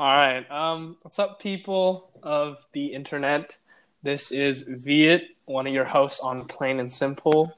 All 0.00 0.16
right. 0.16 0.48
Um, 0.48 0.96
what's 1.02 1.18
up, 1.18 1.40
people 1.40 2.12
of 2.22 2.64
the 2.70 2.86
internet? 2.86 3.58
This 4.04 4.30
is 4.30 4.62
Viet, 4.62 5.24
one 5.46 5.66
of 5.66 5.74
your 5.74 5.86
hosts 5.86 6.20
on 6.20 6.44
Plain 6.44 6.78
and 6.78 6.92
Simple. 6.92 7.52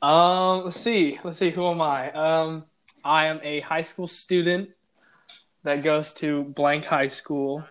Um, 0.00 0.66
let's 0.66 0.80
see. 0.80 1.18
Let's 1.24 1.38
see. 1.38 1.50
Who 1.50 1.66
am 1.66 1.80
I? 1.80 2.12
Um, 2.12 2.66
I 3.04 3.26
am 3.26 3.40
a 3.42 3.62
high 3.62 3.82
school 3.82 4.06
student 4.06 4.70
that 5.64 5.82
goes 5.82 6.12
to 6.14 6.44
blank 6.44 6.84
high 6.84 7.08
school. 7.08 7.64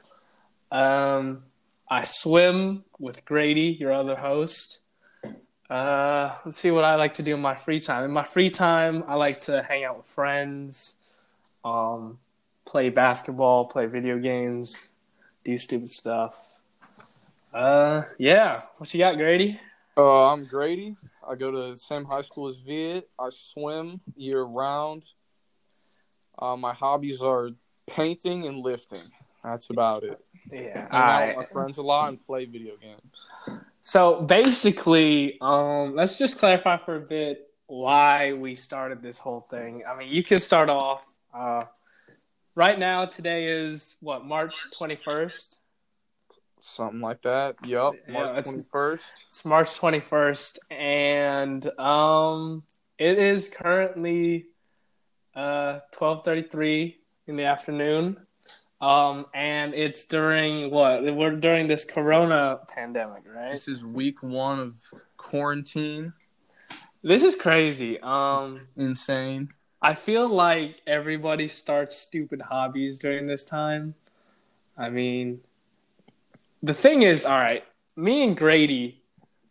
Um, 0.74 1.44
I 1.90 2.04
swim 2.04 2.84
with 3.00 3.24
Grady, 3.24 3.78
your 3.80 3.94
other 3.94 4.18
host. 4.18 4.80
Uh, 5.70 6.36
let's 6.44 6.58
see 6.58 6.72
what 6.72 6.84
I 6.84 6.96
like 6.96 7.14
to 7.14 7.24
do 7.24 7.36
in 7.36 7.42
my 7.42 7.56
free 7.56 7.80
time. 7.80 8.04
In 8.04 8.12
my 8.12 8.26
free 8.26 8.50
time, 8.50 9.06
I 9.08 9.16
like 9.16 9.40
to 9.44 9.64
hang 9.64 9.86
out 9.86 10.00
with 10.00 10.08
friends, 10.08 10.96
um, 11.64 12.20
play 12.66 12.90
basketball, 12.90 13.66
play 13.66 13.86
video 13.86 14.18
games, 14.18 14.90
do 15.44 15.58
stupid 15.58 15.90
stuff. 15.90 16.36
Uh, 17.54 18.04
yeah. 18.18 18.62
What 18.78 18.94
you 18.94 19.00
got, 19.00 19.18
Grady? 19.18 19.60
Uh, 19.98 20.32
I'm 20.32 20.46
Grady. 20.46 20.96
I 21.28 21.36
go 21.36 21.52
to 21.52 21.72
the 21.72 21.78
same 21.78 22.06
high 22.06 22.22
school 22.22 22.48
as 22.48 22.58
Viet. 22.58 23.10
I 23.20 23.30
swim 23.30 24.00
year 24.16 24.42
round. 24.42 25.04
Uh, 26.40 26.56
my 26.56 26.74
hobbies 26.74 27.22
are 27.22 27.50
painting 27.88 28.48
and 28.48 28.60
lifting. 28.60 29.12
That's 29.44 29.70
about 29.70 30.04
it. 30.04 30.24
Yeah. 30.52 30.88
Hang 30.90 30.90
out 30.92 31.28
with 31.28 31.38
my 31.38 31.46
friends 31.46 31.78
a 31.78 31.82
lot 31.82 32.10
and 32.10 32.22
play 32.22 32.46
video 32.46 32.74
games. 32.78 33.62
So 33.82 34.22
basically, 34.22 35.38
um, 35.42 35.96
let's 35.96 36.18
just 36.18 36.38
clarify 36.38 36.78
for 36.78 36.96
a 36.96 37.02
bit 37.02 37.50
why 37.68 38.34
we 38.34 38.54
started 38.54 39.02
this 39.02 39.18
whole 39.18 39.48
thing. 39.50 39.84
I 39.88 39.98
mean, 39.98 40.10
you 40.10 40.24
can 40.24 40.38
start 40.38 40.70
off. 40.70 41.06
Uh, 41.34 41.64
right 42.56 42.78
now, 42.78 43.06
today 43.06 43.46
is 43.46 43.96
what 44.02 44.26
March 44.26 44.56
twenty 44.76 44.96
first. 44.96 45.60
Something 46.62 47.02
like 47.02 47.22
that. 47.24 47.56
Yep. 47.66 47.94
March 48.10 48.44
twenty 48.44 48.64
first. 48.64 49.06
It's 49.30 49.44
March 49.44 49.74
twenty 49.76 50.00
first, 50.00 50.60
and 50.70 51.66
um, 51.80 52.64
it 52.98 53.18
is 53.18 53.50
currently 53.50 54.46
uh 55.36 55.80
twelve 55.92 56.24
thirty 56.24 56.44
three 56.44 56.98
in 57.28 57.36
the 57.36 57.46
afternoon. 57.46 58.18
Um, 58.80 59.28
and 59.34 59.74
it's 59.74 60.06
during 60.06 60.72
what? 60.72 61.04
We're 61.04 61.36
during 61.36 61.68
this 61.68 61.86
Corona 61.86 62.60
pandemic, 62.68 63.24
right? 63.28 63.52
This 63.54 63.68
is 63.68 63.84
week 63.84 64.22
one 64.24 64.60
of 64.60 64.76
quarantine. 65.18 66.14
This 67.04 67.24
is 67.24 67.36
crazy. 67.36 68.00
Um. 68.02 68.68
Insane. 68.76 69.50
I 69.82 69.96
feel 69.96 70.30
like 70.30 70.82
everybody 70.86 71.48
starts 71.48 71.98
stupid 71.98 72.42
hobbies 72.42 73.00
during 73.00 73.26
this 73.26 73.44
time. 73.44 73.96
I 74.78 74.90
mean, 74.90 75.42
the 76.62 76.76
thing 76.76 77.02
is, 77.02 77.26
all 77.26 77.40
right, 77.40 77.64
me 77.96 78.24
and 78.24 78.38
Grady, 78.38 79.02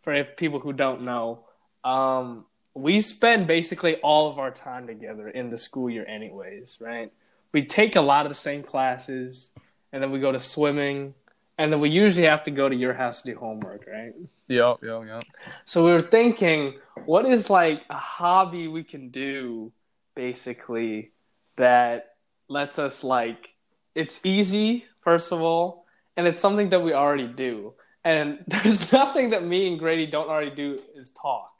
for 0.01 0.13
if 0.13 0.37
people 0.37 0.61
who 0.61 0.71
don't 0.71 1.01
know, 1.01 1.45
um, 1.83 2.45
we 2.73 3.01
spend 3.01 3.45
basically 3.45 3.97
all 3.97 4.31
of 4.31 4.39
our 4.39 4.51
time 4.51 4.87
together 4.87 5.27
in 5.27 5.49
the 5.49 5.57
school 5.57 5.89
year, 5.89 6.05
anyways, 6.07 6.77
right? 6.79 7.11
We 7.51 7.65
take 7.65 7.97
a 7.97 8.01
lot 8.01 8.25
of 8.25 8.31
the 8.31 8.35
same 8.35 8.63
classes, 8.63 9.51
and 9.91 10.01
then 10.01 10.11
we 10.11 10.19
go 10.19 10.31
to 10.31 10.39
swimming, 10.39 11.13
and 11.57 11.73
then 11.73 11.81
we 11.81 11.89
usually 11.89 12.27
have 12.27 12.43
to 12.43 12.51
go 12.51 12.69
to 12.69 12.75
your 12.75 12.93
house 12.93 13.21
to 13.21 13.33
do 13.33 13.37
homework, 13.37 13.85
right? 13.91 14.13
Yep. 14.47 14.77
Yep. 14.81 15.03
Yep. 15.07 15.23
So 15.65 15.83
we 15.85 15.91
were 15.91 16.01
thinking, 16.01 16.79
what 17.05 17.25
is 17.25 17.49
like 17.49 17.81
a 17.89 17.97
hobby 17.97 18.69
we 18.69 18.85
can 18.85 19.09
do 19.09 19.73
basically 20.15 21.11
that 21.55 22.15
lets 22.47 22.79
us 22.79 23.03
like 23.03 23.49
it's 23.95 24.19
easy 24.23 24.85
first 25.01 25.31
of 25.31 25.41
all, 25.41 25.85
and 26.17 26.27
it's 26.27 26.39
something 26.39 26.69
that 26.69 26.81
we 26.81 26.93
already 26.93 27.27
do. 27.27 27.73
And 28.03 28.43
there's 28.47 28.91
nothing 28.91 29.29
that 29.31 29.43
me 29.43 29.67
and 29.67 29.79
Grady 29.79 30.05
don't 30.07 30.29
already 30.29 30.51
do 30.55 30.79
is 30.95 31.11
talk. 31.11 31.51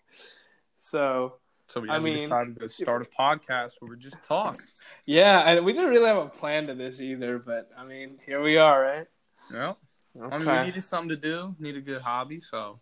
So 0.78 1.36
So 1.68 1.81
I 1.81 1.86
yeah, 1.96 2.00
we 2.00 2.12
mean- 2.12 2.20
decided 2.24 2.59
to 2.59 2.70
start 2.70 3.02
a 3.02 3.06
podcast 3.22 3.74
where 3.80 3.90
we 3.92 3.98
just 3.98 4.22
talk. 4.24 4.64
yeah, 5.06 5.40
and 5.42 5.64
we 5.66 5.74
didn't 5.74 5.90
really 5.90 6.08
have 6.08 6.18
a 6.18 6.28
plan 6.30 6.68
to 6.68 6.74
this 6.75 7.00
either, 7.02 7.40
but 7.40 7.70
I 7.78 7.86
mean, 7.86 8.20
here 8.25 8.42
we 8.42 8.58
are, 8.58 8.81
right? 8.81 9.08
Yep. 9.54 9.78
I 10.16 10.20
mean, 10.20 10.34
Okay. 10.34 10.59
we 10.59 10.66
needed 10.68 10.84
something 10.84 11.09
to 11.09 11.16
do. 11.16 11.56
Need 11.59 11.78
a 11.78 11.81
good 11.81 12.02
hobby. 12.02 12.42
So 12.42 12.80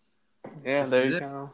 Yeah, 0.66 0.84
there 0.86 1.06
you 1.06 1.18
it. 1.18 1.20
go. 1.20 1.52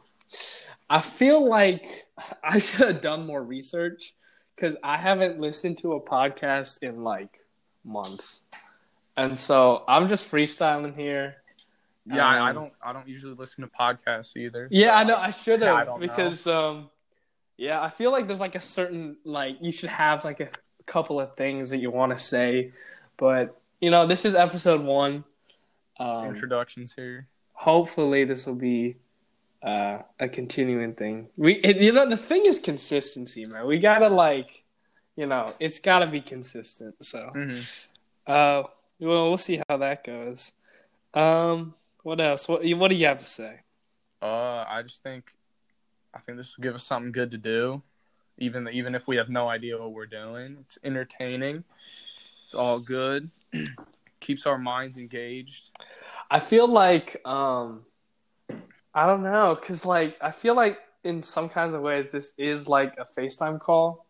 I 0.90 1.02
feel 1.02 1.48
like 1.48 2.06
I 2.44 2.60
should 2.60 2.88
have 2.88 3.02
done 3.02 3.26
more 3.26 3.44
research 3.44 4.14
because 4.56 4.76
I 4.84 4.98
haven't 4.98 5.40
listened 5.40 5.78
to 5.80 5.94
a 5.94 6.02
podcast 6.02 6.82
in 6.84 7.04
like 7.04 7.40
months, 7.84 8.44
and 9.18 9.38
so 9.38 9.84
I'm 9.88 10.08
just 10.10 10.30
freestyling 10.32 10.96
here. 10.96 11.38
yeah, 12.06 12.26
I, 12.26 12.38
I 12.38 12.50
Um, 12.50 12.56
don't. 12.56 12.74
I 12.84 12.94
don't 12.94 13.08
usually 13.08 13.34
listen 13.36 13.64
to 13.64 13.70
podcasts 13.70 14.36
either. 14.38 14.68
Yeah, 14.72 14.90
so- 14.90 14.96
I 14.96 15.04
know 15.04 15.18
I 15.18 15.30
should 15.32 15.62
have 15.64 15.88
know. 15.88 15.98
because 15.98 16.46
um, 16.48 16.90
yeah, 17.58 17.82
I 17.82 17.90
feel 17.90 18.12
like 18.12 18.28
there's 18.28 18.40
like 18.42 18.56
a 18.56 18.60
certain 18.62 19.18
like 19.24 19.58
you 19.62 19.72
should 19.72 19.90
have 19.90 20.24
like 20.26 20.40
a 20.40 20.50
couple 20.86 21.20
of 21.20 21.36
things 21.36 21.72
that 21.72 21.78
you 21.80 21.90
want 21.92 22.16
to 22.16 22.24
say, 22.24 22.72
but 23.18 23.60
you 23.82 23.90
know 23.90 24.06
this 24.08 24.24
is 24.26 24.36
episode 24.36 24.82
one. 24.82 25.24
Um, 26.00 26.26
Introductions 26.26 26.94
here. 26.94 27.28
hopefully 27.54 28.26
this 28.26 28.46
will 28.46 28.56
be 28.56 28.98
uh, 29.66 30.00
a 30.20 30.30
continuing 30.30 30.94
thing. 30.94 31.28
We, 31.36 31.54
it, 31.56 31.78
you 31.78 31.92
know, 31.92 32.08
the 32.08 32.18
thing 32.18 32.46
is 32.46 32.60
consistency, 32.60 33.46
man. 33.46 33.66
We 33.68 33.80
gotta 33.80 34.08
like, 34.10 34.64
you 35.16 35.26
know, 35.26 35.54
it's 35.60 35.80
gotta 35.80 36.08
be 36.08 36.22
consistent. 36.22 36.96
So, 37.04 37.32
Mm-hmm. 37.36 37.62
uh, 38.32 38.64
well, 39.00 39.30
we'll 39.30 39.38
see 39.38 39.62
how 39.68 39.78
that 39.78 40.04
goes. 40.04 40.54
Um, 41.14 41.74
what 42.04 42.22
else? 42.22 42.48
What 42.48 42.64
what 42.78 42.90
do 42.90 42.96
you 42.96 43.08
have 43.08 43.18
to 43.18 43.26
say? 43.26 43.62
Uh, 44.22 44.64
I 44.68 44.82
just 44.84 45.02
think, 45.04 45.32
I 46.14 46.20
think 46.20 46.38
this 46.38 46.56
will 46.56 46.64
give 46.64 46.76
us 46.76 46.84
something 46.84 47.12
good 47.12 47.32
to 47.32 47.38
do, 47.38 47.82
even 48.38 48.68
even 48.70 48.96
if 48.96 49.08
we 49.08 49.18
have 49.18 49.30
no 49.30 49.50
idea 49.50 49.78
what 49.78 49.92
we're 49.94 50.06
doing. 50.06 50.58
It's 50.62 50.78
entertaining. 50.84 51.64
It's 52.46 52.56
all 52.56 52.80
good. 52.80 53.32
Keeps 54.20 54.46
our 54.46 54.58
minds 54.58 54.98
engaged. 54.98 55.72
I 56.30 56.40
feel 56.40 56.68
like, 56.68 57.22
um, 57.26 57.86
I 58.96 59.06
don't 59.06 59.22
know, 59.24 59.56
cause 59.62 59.86
like 59.86 60.18
I 60.22 60.32
feel 60.32 60.56
like 60.56 60.80
in 61.04 61.22
some 61.22 61.50
kinds 61.50 61.74
of 61.76 61.82
ways 61.82 62.12
this 62.12 62.34
is 62.38 62.68
like 62.68 62.96
a 62.98 63.06
FaceTime 63.06 63.60
call. 63.60 64.06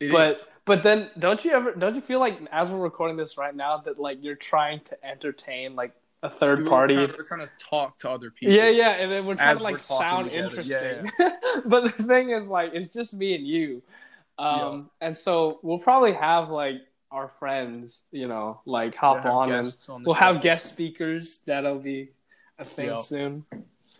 It 0.00 0.10
but 0.10 0.32
is. 0.32 0.44
but 0.64 0.82
then 0.82 1.10
don't 1.18 1.44
you 1.44 1.52
ever 1.52 1.72
don't 1.74 1.94
you 1.94 2.00
feel 2.00 2.18
like 2.20 2.38
as 2.50 2.68
we're 2.68 2.78
recording 2.78 3.16
this 3.18 3.36
right 3.36 3.54
now 3.54 3.76
that 3.78 3.98
like 4.00 4.18
you're 4.22 4.34
trying 4.34 4.80
to 4.84 5.04
entertain 5.06 5.76
like 5.76 5.92
a 6.22 6.30
third 6.30 6.60
We're 6.64 6.68
party 6.70 6.94
trying- 6.94 7.12
we're 7.18 7.24
trying 7.24 7.40
to 7.46 7.50
talk 7.62 7.98
to 8.00 8.10
other 8.10 8.30
people. 8.30 8.54
yeah 8.54 8.68
yeah 8.68 8.90
and 8.92 9.12
then 9.12 9.26
we're 9.26 9.34
trying 9.36 9.58
to 9.58 9.62
like 9.62 9.78
sound 9.80 10.26
together. 10.30 10.44
interesting 10.60 11.10
Yeah, 11.18 11.36
but 11.66 11.82
the 11.82 11.90
thing 11.90 12.30
is 12.30 12.46
like 12.46 12.70
it's 12.74 12.92
just 12.92 13.12
me 13.14 13.34
and 13.34 13.46
you 13.46 13.82
um 14.38 14.90
and 15.02 15.14
so 15.16 15.60
we'll 15.62 15.78
probably 15.78 16.12
have 16.14 16.48
like 16.50 16.80
our 17.10 17.28
friends 17.28 18.02
you 18.10 18.26
know 18.28 18.60
like 18.64 18.94
hop 18.94 19.24
on 19.26 19.52
and 19.52 19.76
on 19.88 20.02
we'll 20.04 20.14
show. 20.14 20.20
have 20.20 20.40
guest 20.40 20.66
speakers 20.70 21.40
that'll 21.46 21.78
be 21.78 22.10
a 22.58 22.64
thing 22.64 22.86
Yeah. 22.88 22.98
soon 22.98 23.44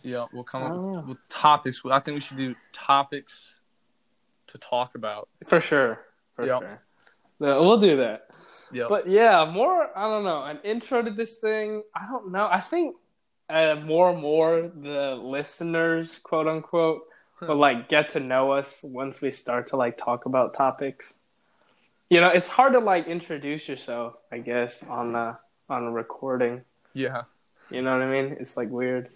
Yeah, 0.03 0.25
we'll 0.33 0.43
come 0.43 0.63
up 0.63 0.73
don't 0.73 1.07
with 1.07 1.17
topics. 1.29 1.81
I 1.89 1.99
think 1.99 2.15
we 2.15 2.21
should 2.21 2.37
do 2.37 2.55
topics 2.73 3.55
to 4.47 4.57
talk 4.57 4.95
about. 4.95 5.29
for 5.45 5.59
sure 5.59 5.99
for 6.35 6.45
Yep. 6.45 6.59
sure 6.61 6.81
No, 7.39 7.63
we'll 7.63 7.79
do 7.79 7.97
that 7.97 8.29
Yeah. 8.71 8.85
But 8.89 9.07
yeah, 9.07 9.49
more 9.51 9.89
I 9.97 10.03
don't 10.07 10.23
know, 10.23 10.43
an 10.43 10.59
intro 10.63 11.01
to 11.01 11.11
this 11.11 11.35
thing. 11.35 11.83
I 11.95 12.07
don't 12.07 12.31
know. 12.31 12.47
I 12.49 12.59
think 12.59 12.95
uh, 13.49 13.75
more 13.83 14.11
and 14.11 14.21
more 14.21 14.71
the 14.73 15.15
listeners, 15.21 16.19
quote 16.19 16.47
unquote, 16.47 17.01
will 17.41 17.55
like 17.57 17.89
get 17.89 18.09
to 18.09 18.19
know 18.19 18.51
us 18.51 18.81
once 18.83 19.19
we 19.21 19.31
start 19.31 19.67
to 19.67 19.75
like 19.75 19.97
talk 19.97 20.25
about 20.25 20.53
topics. 20.53 21.19
You 22.09 22.21
know, 22.21 22.29
it's 22.29 22.47
hard 22.47 22.73
to 22.73 22.79
like 22.79 23.07
introduce 23.07 23.67
yourself, 23.67 24.15
I 24.31 24.37
guess, 24.39 24.83
on 24.83 25.15
uh, 25.15 25.35
on 25.69 25.83
a 25.83 25.91
recording. 25.91 26.61
yeah. 26.93 27.23
You 27.69 27.81
know 27.81 27.93
what 27.93 28.03
I 28.03 28.11
mean? 28.11 28.35
It's 28.39 28.57
like 28.57 28.69
weird. 28.69 29.09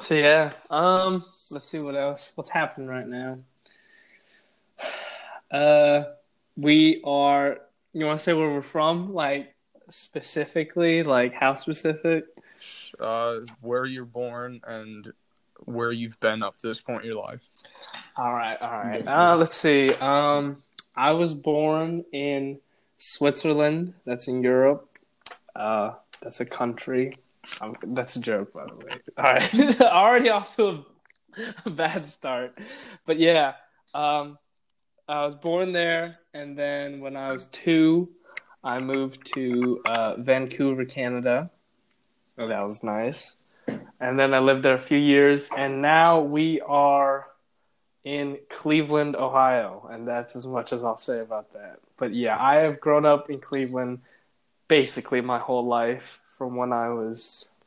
So 0.00 0.14
yeah, 0.14 0.52
um, 0.70 1.24
let's 1.50 1.68
see 1.68 1.78
what 1.78 1.94
else. 1.94 2.32
What's 2.34 2.50
happening 2.50 2.88
right 2.88 3.06
now? 3.06 3.38
Uh, 5.50 6.04
we 6.56 7.02
are. 7.04 7.58
You 7.92 8.06
want 8.06 8.18
to 8.18 8.24
say 8.24 8.32
where 8.32 8.48
we're 8.48 8.62
from? 8.62 9.12
Like 9.12 9.54
specifically, 9.90 11.02
like 11.02 11.34
how 11.34 11.54
specific? 11.56 12.24
Uh, 12.98 13.40
where 13.60 13.84
you're 13.84 14.06
born 14.06 14.62
and 14.66 15.12
where 15.64 15.92
you've 15.92 16.18
been 16.20 16.42
up 16.42 16.56
to 16.58 16.66
this 16.66 16.80
point 16.80 17.02
in 17.02 17.08
your 17.08 17.22
life. 17.22 17.40
All 18.16 18.32
right, 18.32 18.56
all 18.60 18.70
right. 18.70 19.06
Uh, 19.06 19.36
let's 19.36 19.54
see. 19.54 19.92
Um, 19.94 20.62
I 20.96 21.12
was 21.12 21.34
born 21.34 22.04
in 22.12 22.58
Switzerland. 22.98 23.94
That's 24.04 24.28
in 24.28 24.42
Europe. 24.42 24.88
Uh, 25.54 25.92
that's 26.20 26.40
a 26.40 26.46
country. 26.46 27.18
Um, 27.60 27.76
that's 27.88 28.16
a 28.16 28.20
joke, 28.20 28.52
by 28.52 28.66
the 28.66 28.74
way. 28.74 28.92
All 29.16 29.24
right, 29.24 29.80
already 29.80 30.28
off 30.28 30.56
to 30.56 30.66
a, 30.66 30.84
a 31.66 31.70
bad 31.70 32.06
start, 32.06 32.58
but 33.06 33.18
yeah. 33.18 33.54
Um, 33.94 34.38
I 35.08 35.24
was 35.24 35.34
born 35.34 35.72
there, 35.72 36.16
and 36.32 36.56
then 36.56 37.00
when 37.00 37.16
I 37.16 37.32
was 37.32 37.46
two, 37.46 38.08
I 38.64 38.78
moved 38.78 39.26
to 39.34 39.82
uh, 39.86 40.14
Vancouver, 40.22 40.84
Canada. 40.84 41.50
Oh, 42.38 42.46
that 42.48 42.62
was 42.62 42.82
nice. 42.82 43.64
And 44.00 44.18
then 44.18 44.32
I 44.32 44.38
lived 44.38 44.62
there 44.62 44.74
a 44.74 44.78
few 44.78 44.98
years, 44.98 45.50
and 45.56 45.82
now 45.82 46.20
we 46.20 46.60
are 46.62 47.26
in 48.04 48.38
Cleveland, 48.48 49.16
Ohio, 49.16 49.88
and 49.90 50.06
that's 50.06 50.34
as 50.34 50.46
much 50.46 50.72
as 50.72 50.82
I'll 50.82 50.96
say 50.96 51.18
about 51.18 51.52
that. 51.52 51.80
But 51.96 52.14
yeah, 52.14 52.42
I 52.42 52.56
have 52.56 52.80
grown 52.80 53.04
up 53.04 53.30
in 53.30 53.40
Cleveland 53.40 54.00
basically 54.68 55.20
my 55.20 55.38
whole 55.38 55.66
life 55.66 56.18
from 56.42 56.56
when 56.56 56.72
I 56.72 56.88
was 56.88 57.62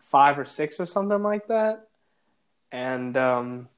five 0.00 0.36
or 0.36 0.44
six 0.44 0.80
or 0.80 0.86
something 0.86 1.22
like 1.22 1.46
that, 1.46 1.86
and 2.72 3.16
um, 3.16 3.68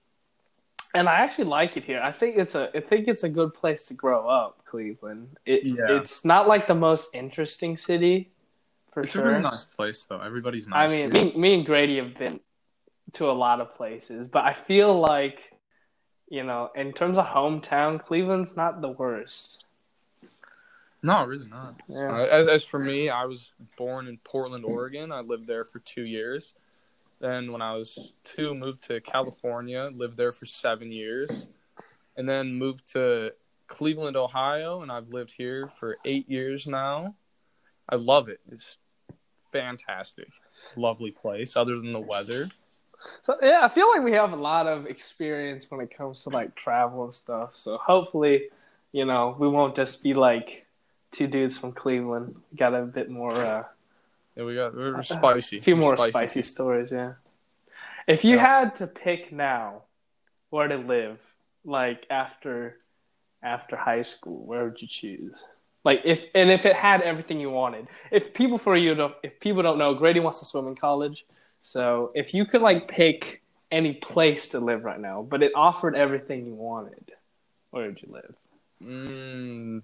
and 0.95 1.07
I 1.07 1.17
actually 1.17 1.45
like 1.45 1.77
it 1.77 1.85
here. 1.85 2.01
I 2.03 2.13
think 2.13 2.39
it's 2.39 2.55
a 2.55 2.75
I 2.75 2.81
think 2.81 3.09
it's 3.09 3.25
a 3.25 3.29
good 3.29 3.53
place 3.53 3.85
to 3.89 3.95
grow 3.95 4.27
up, 4.27 4.65
Cleveland. 4.65 5.37
It, 5.45 5.65
Yeah. 5.65 5.99
It's 5.99 6.25
not 6.25 6.49
like 6.49 6.67
the 6.67 6.75
most 6.75 7.15
interesting 7.15 7.77
city, 7.77 8.31
for 8.91 9.03
It's 9.03 9.13
sure. 9.13 9.27
a 9.27 9.29
really 9.29 9.43
nice 9.43 9.67
place, 9.67 10.07
though. 10.07 10.21
Everybody's 10.21 10.67
nice. 10.67 10.91
I 10.91 10.97
mean, 10.97 11.11
me, 11.11 11.35
me 11.37 11.55
and 11.57 11.67
Grady 11.67 11.99
have 11.99 12.15
been 12.15 12.41
to 13.13 13.31
a 13.31 13.37
lot 13.45 13.61
of 13.61 13.75
places, 13.75 14.27
but 14.27 14.45
I 14.45 14.55
feel 14.55 14.99
like, 14.99 15.53
you 16.31 16.43
know, 16.43 16.71
in 16.75 16.95
terms 16.95 17.19
of 17.19 17.27
hometown, 17.27 18.03
Cleveland's 18.03 18.57
not 18.57 18.81
the 18.81 18.93
worst. 18.93 19.67
No, 21.03 21.25
really 21.25 21.49
not. 21.49 21.81
Yeah. 21.89 22.11
Uh, 22.11 22.25
as, 22.25 22.47
as 22.47 22.65
for 22.65 22.79
me, 22.79 23.09
I 23.09 23.25
was 23.25 23.53
born 23.77 24.09
in 24.09 24.19
Portland, 24.25 24.65
Oregon. 24.65 25.13
I 25.13 25.21
lived 25.21 25.47
there 25.47 25.65
for 25.65 25.79
two 25.79 26.05
years. 26.05 26.55
Then, 27.21 27.51
when 27.51 27.63
I 27.63 27.75
was 27.75 28.13
two, 28.25 28.55
moved 28.55 28.85
to 28.85 29.01
California, 29.01 29.91
lived 29.93 30.17
there 30.17 30.33
for 30.33 30.47
seven 30.47 30.93
years, 30.93 31.49
and 32.17 32.29
then 32.29 32.55
moved 32.55 32.93
to 32.93 33.33
Cleveland, 33.67 34.17
Ohio, 34.17 34.83
and 34.83 34.93
I've 34.93 35.09
lived 35.09 35.33
here 35.37 35.69
for 35.79 35.99
eight 36.05 36.31
years 36.31 36.67
now. 36.67 37.17
I 37.89 37.97
love 37.97 38.29
it. 38.29 38.41
It's 38.51 38.79
fantastic, 39.51 40.29
lovely 40.77 41.11
place. 41.11 41.57
Other 41.57 41.77
than 41.79 41.93
the 41.93 42.01
weather, 42.01 42.51
So 43.23 43.37
yeah, 43.43 43.61
I 43.63 43.69
feel 43.69 43.89
like 43.89 44.03
we 44.03 44.13
have 44.13 44.33
a 44.33 44.37
lot 44.37 44.67
of 44.67 44.87
experience 44.87 45.71
when 45.71 45.81
it 45.81 45.91
comes 45.97 46.23
to 46.25 46.31
like 46.31 46.55
travel 46.55 47.05
and 47.05 47.15
stuff. 47.15 47.55
So 47.55 47.79
hopefully, 47.79 48.49
you 48.93 49.05
know, 49.05 49.37
we 49.39 49.49
won't 49.49 49.77
just 49.77 50.03
be 50.03 50.15
like 50.15 50.67
two 51.11 51.27
dudes 51.27 51.57
from 51.57 51.73
Cleveland. 51.73 52.37
Got 52.57 52.75
a 52.75 52.83
bit 52.83 53.11
more, 53.11 53.35
uh, 53.35 53.65
yeah, 54.37 54.45
we 54.45 54.55
got 54.55 54.75
we're 54.75 55.03
spicy. 55.03 55.57
a 55.57 55.61
few 55.61 55.75
We're 55.75 55.81
more 55.81 55.97
spicy. 55.97 56.43
stories. 56.43 56.93
Yeah. 56.93 57.15
If 58.07 58.25
you 58.25 58.37
Yeah. 58.37 58.47
had 58.47 58.75
to 58.77 58.87
pick 58.87 59.33
now 59.33 59.83
where 60.51 60.69
to 60.69 60.77
live, 60.77 61.21
like 61.65 62.07
after 62.11 62.79
after 63.43 63.77
high 63.77 64.03
school, 64.03 64.45
where 64.45 64.65
would 64.65 64.81
you 64.83 64.89
choose? 64.89 65.45
Like 65.85 66.03
if 66.05 66.25
and 66.35 66.51
if 66.51 66.67
it 66.67 66.75
had 66.75 67.03
everything 67.03 67.41
you 67.41 67.51
wanted. 67.51 67.87
If 68.11 68.35
people 68.35 68.59
for 68.59 68.77
you 68.77 68.95
don't 68.95 69.15
if 69.23 69.39
people 69.41 69.63
don't 69.63 69.79
know, 69.79 69.95
Grady 69.95 70.21
wants 70.21 70.41
to 70.41 70.45
swim 70.47 70.67
in 70.67 70.75
college. 70.75 71.25
So 71.63 72.11
if 72.15 72.35
you 72.35 72.45
could 72.47 72.63
like 72.63 72.89
pick 72.89 73.43
any 73.71 73.95
place 73.95 74.49
to 74.49 74.61
live 74.61 74.85
right 74.85 74.99
now, 75.01 75.23
but 75.23 75.43
it 75.43 75.53
offered 75.55 75.95
everything 75.95 76.47
you 76.47 76.55
wanted, 76.55 77.13
where 77.71 77.87
would 77.87 78.01
you 78.03 78.09
live? 78.11 78.35
Mm, 78.83 79.83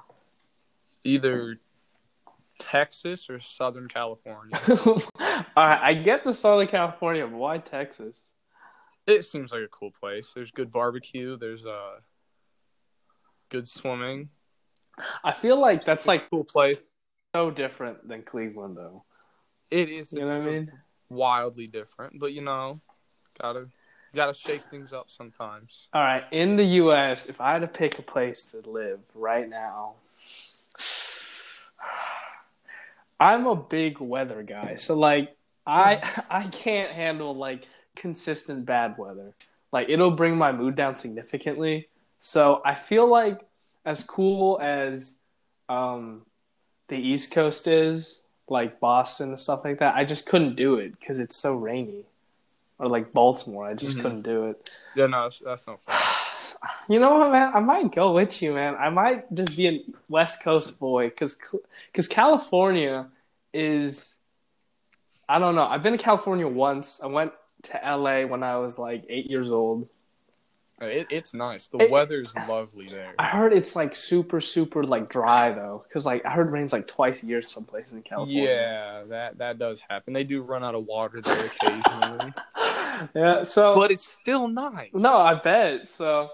either 1.04 1.58
Texas 2.58 3.28
or 3.30 3.40
Southern 3.40 3.88
California. 3.88 4.58
All 4.68 5.66
right, 5.66 5.80
I 5.82 5.94
get 5.94 6.24
the 6.24 6.34
Southern 6.34 6.66
California, 6.68 7.26
but 7.26 7.36
why 7.36 7.58
Texas? 7.58 8.20
It 9.06 9.24
seems 9.24 9.52
like 9.52 9.62
a 9.62 9.68
cool 9.68 9.90
place. 9.90 10.32
There's 10.34 10.50
good 10.50 10.72
barbecue. 10.72 11.36
There's 11.36 11.66
uh 11.66 11.96
good 13.50 13.68
swimming. 13.68 14.30
I 15.22 15.32
feel 15.32 15.58
like 15.58 15.84
that's 15.84 16.06
like 16.06 16.30
Cool 16.30 16.44
place. 16.44 16.78
so 17.34 17.50
different 17.50 18.08
than 18.08 18.22
Cleveland, 18.22 18.76
though. 18.76 19.04
It 19.70 19.90
is. 19.90 20.12
You 20.12 20.22
know 20.22 20.28
what 20.38 20.48
I 20.48 20.50
mean? 20.50 20.72
Wildly 21.10 21.66
different, 21.66 22.18
but 22.18 22.32
you 22.32 22.40
know, 22.40 22.80
gotta 23.40 23.66
gotta 24.14 24.32
shake 24.32 24.62
things 24.70 24.92
up 24.92 25.10
sometimes. 25.10 25.88
All 25.92 26.02
right, 26.02 26.24
in 26.30 26.56
the 26.56 26.64
U.S., 26.64 27.26
if 27.26 27.40
I 27.40 27.52
had 27.52 27.60
to 27.60 27.66
pick 27.68 27.98
a 27.98 28.02
place 28.02 28.52
to 28.52 28.68
live 28.68 29.00
right 29.14 29.48
now, 29.48 29.94
I'm 33.20 33.46
a 33.46 33.56
big 33.56 34.00
weather 34.00 34.42
guy. 34.42 34.74
So 34.74 34.94
like, 34.96 35.36
I 35.66 36.00
I 36.30 36.48
can't 36.48 36.92
handle 36.92 37.34
like 37.34 37.66
consistent 37.96 38.66
bad 38.66 38.96
weather. 38.98 39.34
Like 39.72 39.88
it'll 39.88 40.10
bring 40.10 40.36
my 40.36 40.52
mood 40.52 40.76
down 40.76 40.96
significantly. 40.96 41.88
So 42.18 42.62
I 42.64 42.74
feel 42.74 43.06
like 43.06 43.40
as 43.84 44.02
cool 44.02 44.58
as 44.62 45.16
um, 45.68 46.22
the 46.88 46.96
East 46.96 47.30
Coast 47.32 47.66
is, 47.66 48.22
like 48.48 48.78
Boston 48.80 49.30
and 49.30 49.40
stuff 49.40 49.64
like 49.64 49.78
that, 49.78 49.94
I 49.94 50.04
just 50.04 50.26
couldn't 50.26 50.56
do 50.56 50.76
it 50.76 50.98
because 50.98 51.18
it's 51.18 51.36
so 51.36 51.54
rainy. 51.54 52.04
Or 52.78 52.88
like 52.88 53.12
Baltimore, 53.12 53.66
I 53.66 53.74
just 53.74 53.98
Mhm. 53.98 54.02
couldn't 54.02 54.22
do 54.22 54.46
it. 54.46 54.70
Yeah, 54.96 55.06
no, 55.06 55.22
that's, 55.24 55.38
that's 55.38 55.66
no 55.66 55.76
fun. 55.78 56.13
You 56.88 56.98
know 57.00 57.18
what, 57.18 57.30
man? 57.32 57.52
I 57.54 57.60
might 57.60 57.94
go 57.94 58.12
with 58.12 58.42
you, 58.42 58.52
man. 58.54 58.74
I 58.76 58.90
might 58.90 59.32
just 59.34 59.56
be 59.56 59.68
a 59.68 59.84
West 60.08 60.42
Coast 60.42 60.78
boy 60.78 61.08
because 61.08 61.36
because 61.92 62.08
California 62.08 63.08
is. 63.52 64.16
I 65.28 65.38
don't 65.38 65.54
know. 65.54 65.64
I've 65.64 65.82
been 65.82 65.96
to 65.96 66.02
California 66.02 66.46
once. 66.46 67.00
I 67.02 67.06
went 67.06 67.32
to 67.62 67.80
LA 67.82 68.26
when 68.26 68.42
I 68.42 68.58
was 68.58 68.78
like 68.78 69.04
eight 69.08 69.30
years 69.30 69.50
old. 69.50 69.88
Uh, 70.82 70.86
it, 70.86 71.06
it's 71.10 71.32
nice. 71.32 71.68
The 71.68 71.78
It- 71.84 71.90
weather's 71.90 72.34
lovely 72.48 72.88
there. 72.88 73.14
I 73.18 73.26
heard 73.26 73.52
it's 73.52 73.74
like 73.76 73.94
super, 73.94 74.40
super 74.40 74.84
like 74.84 75.08
dry 75.08 75.52
though, 75.52 75.84
because 75.88 76.04
like 76.04 76.26
I 76.26 76.30
heard 76.30 76.50
rains 76.50 76.72
like 76.72 76.86
twice 76.88 77.22
a 77.22 77.26
year 77.26 77.40
some 77.40 77.64
places 77.64 77.92
in 77.94 78.02
California. 78.02 78.42
Yeah, 78.44 79.02
that 79.04 79.38
that 79.38 79.58
does 79.58 79.80
happen. 79.88 80.12
They 80.12 80.24
do 80.24 80.42
run 80.42 80.62
out 80.64 80.74
of 80.74 80.84
water 80.84 81.20
there 81.22 81.46
occasionally, 81.46 82.32
yeah. 83.14 83.42
So 83.42 83.74
but 83.74 83.90
it's 83.90 84.06
still 84.06 84.48
nice. 84.48 84.92
No, 84.92 85.18
I 85.18 85.34
bet. 85.34 85.86
So, 85.88 86.30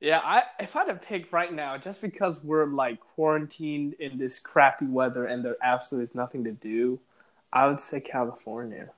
yeah, 0.00 0.20
I 0.20 0.44
if 0.60 0.76
I 0.76 0.84
had 0.84 1.00
to 1.00 1.06
pick 1.06 1.32
right 1.32 1.52
now, 1.52 1.76
just 1.78 2.00
because 2.00 2.42
we're 2.44 2.66
like 2.66 3.00
quarantined 3.00 3.94
in 3.94 4.18
this 4.18 4.38
crappy 4.38 4.86
weather 4.86 5.26
and 5.26 5.44
there 5.44 5.56
absolutely 5.62 6.04
is 6.04 6.14
nothing 6.14 6.44
to 6.44 6.52
do, 6.52 7.00
I 7.52 7.66
would 7.66 7.80
say 7.80 8.00
California. 8.00 8.90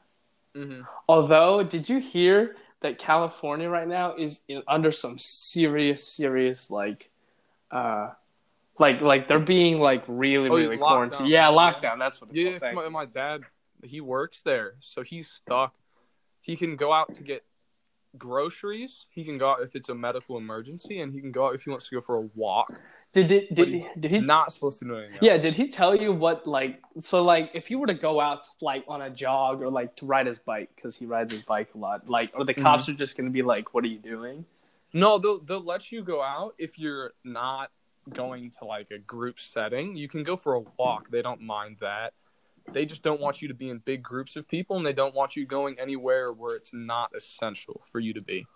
hmm 0.55 0.83
Although, 1.09 1.63
did 1.63 1.89
you 1.89 1.99
hear 1.99 2.57
that 2.81 2.99
California 2.99 3.69
right 3.69 3.87
now 3.87 4.15
is 4.17 4.41
in, 4.49 4.63
under 4.67 4.91
some 4.91 5.19
serious, 5.19 6.03
serious 6.07 6.71
like, 6.71 7.11
uh, 7.71 8.11
like 8.79 9.01
like 9.01 9.29
they're 9.29 9.39
being 9.39 9.81
like 9.81 10.05
really, 10.09 10.51
Oh, 10.51 10.57
really 10.57 10.77
lockdown. 10.79 10.79
quarantined. 10.79 11.31
Yeah, 11.31 11.49
lockdown. 11.49 11.99
That's 11.99 12.21
what. 12.21 12.31
It's 12.35 12.63
Yeah, 12.63 12.73
my, 12.73 12.89
my 12.89 13.05
dad, 13.06 13.44
he 13.85 14.01
works 14.01 14.43
there, 14.43 14.75
so 14.81 15.03
he's 15.03 15.29
stuck. 15.29 15.75
He 16.46 16.55
can 16.55 16.76
go 16.76 16.93
out 16.93 17.12
to 17.17 17.24
get 17.24 17.43
groceries. 18.17 19.06
He 19.10 19.24
can 19.24 19.36
go 19.36 19.50
out 19.50 19.62
if 19.62 19.74
it's 19.74 19.88
a 19.88 19.94
medical 19.96 20.38
emergency, 20.38 21.00
and 21.00 21.12
he 21.12 21.20
can 21.20 21.32
go 21.32 21.48
out 21.48 21.56
if 21.56 21.65
he 21.65 21.70
wants 21.70 21.88
to 21.88 21.96
go 21.96 22.00
for 22.00 22.15
a 22.15 22.29
walk. 22.36 22.72
Did 23.12 23.26
did 23.26 23.53
did, 23.53 23.69
he, 23.69 23.86
did 23.98 24.10
he 24.12 24.20
Not 24.20 24.53
supposed 24.53 24.79
to 24.79 24.84
do 24.84 24.96
anything. 24.96 25.19
Yeah, 25.22 25.32
else. 25.32 25.43
did 25.43 25.56
he 25.56 25.67
tell 25.67 25.96
you 25.96 26.12
what 26.12 26.46
like 26.46 26.81
so 27.00 27.20
like 27.20 27.50
if 27.53 27.69
you 27.69 27.81
were 27.81 27.88
to 27.88 27.94
go 27.94 28.20
out 28.20 28.46
like 28.60 28.84
on 28.86 29.03
a 29.03 29.10
jog 29.10 29.60
or 29.60 29.70
like 29.70 29.96
to 29.96 30.06
ride 30.06 30.29
his 30.29 30.38
bike 30.38 30.70
because 30.76 30.94
he 30.94 31.05
rides 31.05 31.32
his 31.32 31.43
bike 31.43 31.70
a 31.74 31.79
lot, 31.79 32.08
like 32.08 32.31
or 32.34 32.44
the 32.44 32.55
mm-hmm. 32.55 32.62
cops 32.62 32.88
are 32.88 32.94
just 32.94 33.17
gonna 33.17 33.31
be 33.31 33.43
like, 33.43 33.74
"What 33.74 33.82
are 33.82 33.88
you 33.88 33.98
doing?" 33.98 34.44
No, 34.93 35.19
they'll 35.19 35.41
they'll 35.41 35.65
let 35.65 35.91
you 35.91 36.05
go 36.05 36.22
out 36.22 36.55
if 36.58 36.79
you're 36.79 37.12
not 37.24 37.72
going 38.12 38.53
to 38.60 38.65
like 38.65 38.93
a 38.93 38.98
group 38.98 39.41
setting. 39.41 39.96
You 39.96 40.08
can 40.08 40.22
go 40.22 40.36
for 40.36 40.55
a 40.55 40.60
walk. 40.79 41.10
They 41.10 41.22
don't 41.22 41.41
mind 41.41 41.79
that. 41.81 42.15
They 42.73 42.85
just 42.85 43.03
don't 43.03 43.20
want 43.20 43.41
you 43.41 43.49
to 43.49 43.55
be 43.55 43.70
in 43.70 43.79
big 43.79 44.03
groups 44.03 44.37
of 44.37 44.49
people, 44.49 44.77
and 44.77 44.85
they 44.85 44.93
don't 44.93 45.15
want 45.15 45.37
you 45.37 45.46
going 45.46 45.79
anywhere 45.79 46.32
where 46.32 46.56
it's 46.56 46.73
not 46.73 47.11
essential 47.17 47.81
for 47.91 48.01
you 48.01 48.13
to 48.15 48.20
be. 48.20 48.46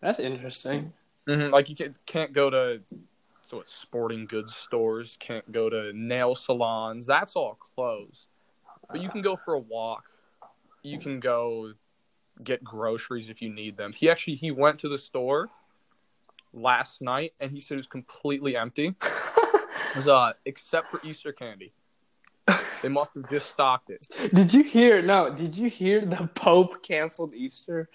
That's 0.00 0.18
interesting. 0.18 0.92
Mm-hmm. 1.28 1.52
Like 1.52 1.68
you 1.68 1.76
can, 1.76 1.94
can't 2.06 2.32
go 2.32 2.50
to 2.50 2.80
so 3.52 3.58
what 3.58 3.68
sporting 3.68 4.24
goods 4.24 4.56
stores, 4.56 5.18
can't 5.20 5.50
go 5.52 5.68
to 5.68 5.92
nail 5.92 6.34
salons. 6.34 7.04
That's 7.06 7.36
all 7.36 7.54
closed. 7.54 8.28
But 8.90 9.02
you 9.02 9.10
can 9.10 9.20
go 9.22 9.36
for 9.36 9.54
a 9.54 9.58
walk. 9.58 10.04
You 10.82 10.98
can 10.98 11.20
go 11.20 11.74
get 12.42 12.64
groceries 12.64 13.28
if 13.28 13.42
you 13.42 13.50
need 13.50 13.76
them. 13.76 13.92
He 13.92 14.08
actually 14.08 14.36
he 14.36 14.50
went 14.50 14.78
to 14.80 14.88
the 14.88 14.98
store 14.98 15.50
last 16.52 17.02
night 17.02 17.34
and 17.40 17.50
he 17.50 17.60
said 17.60 17.74
it 17.74 17.78
was 17.78 17.86
completely 17.86 18.56
empty. 18.56 18.94
Was, 19.94 20.08
uh, 20.08 20.32
except 20.46 20.90
for 20.90 21.00
Easter 21.04 21.32
candy. 21.32 21.74
They 22.82 22.88
must 22.88 23.10
have 23.14 23.30
just 23.30 23.50
stocked 23.50 23.90
it. 23.90 24.06
did 24.34 24.52
you 24.52 24.62
hear? 24.64 25.02
No, 25.02 25.32
did 25.32 25.56
you 25.56 25.68
hear 25.70 26.04
the 26.04 26.28
Pope 26.34 26.82
canceled 26.82 27.34
Easter? 27.34 27.88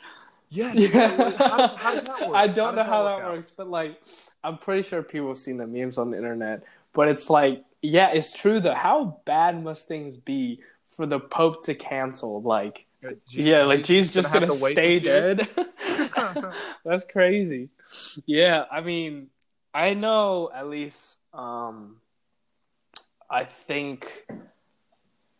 Yeah. 0.49 0.71
Yeah. 0.73 1.09
How 1.37 1.57
does, 1.57 1.71
how 1.73 1.93
does 1.95 2.03
that 2.05 2.19
work? 2.29 2.35
I 2.35 2.47
don't 2.47 2.75
know 2.75 2.83
how 2.83 3.03
work 3.03 3.19
that 3.21 3.31
works, 3.31 3.51
but 3.55 3.69
like, 3.69 4.01
I'm 4.43 4.57
pretty 4.57 4.83
sure 4.87 5.03
people 5.03 5.27
have 5.29 5.37
seen 5.37 5.57
the 5.57 5.67
memes 5.67 5.97
on 5.97 6.11
the 6.11 6.17
internet. 6.17 6.63
But 6.93 7.09
it's 7.09 7.29
like, 7.29 7.63
yeah, 7.81 8.09
it's 8.09 8.31
true 8.33 8.59
though. 8.59 8.73
How 8.73 9.19
bad 9.25 9.61
must 9.61 9.87
things 9.87 10.15
be 10.17 10.61
for 10.95 11.05
the 11.05 11.19
Pope 11.19 11.65
to 11.65 11.75
cancel? 11.75 12.41
Like, 12.41 12.85
Uh, 13.05 13.11
yeah, 13.27 13.63
like 13.63 13.83
Jesus 13.83 14.13
gonna 14.15 14.23
just 14.23 14.33
gonna 14.33 14.47
to 14.47 14.73
stay 14.73 14.99
dead. 14.99 15.47
That's 16.85 17.03
crazy. 17.03 17.69
Yeah, 18.25 18.65
I 18.71 18.81
mean, 18.81 19.27
I 19.73 19.93
know 19.93 20.49
at 20.53 20.67
least 20.67 21.17
um, 21.33 21.97
I 23.29 23.43
think. 23.43 24.27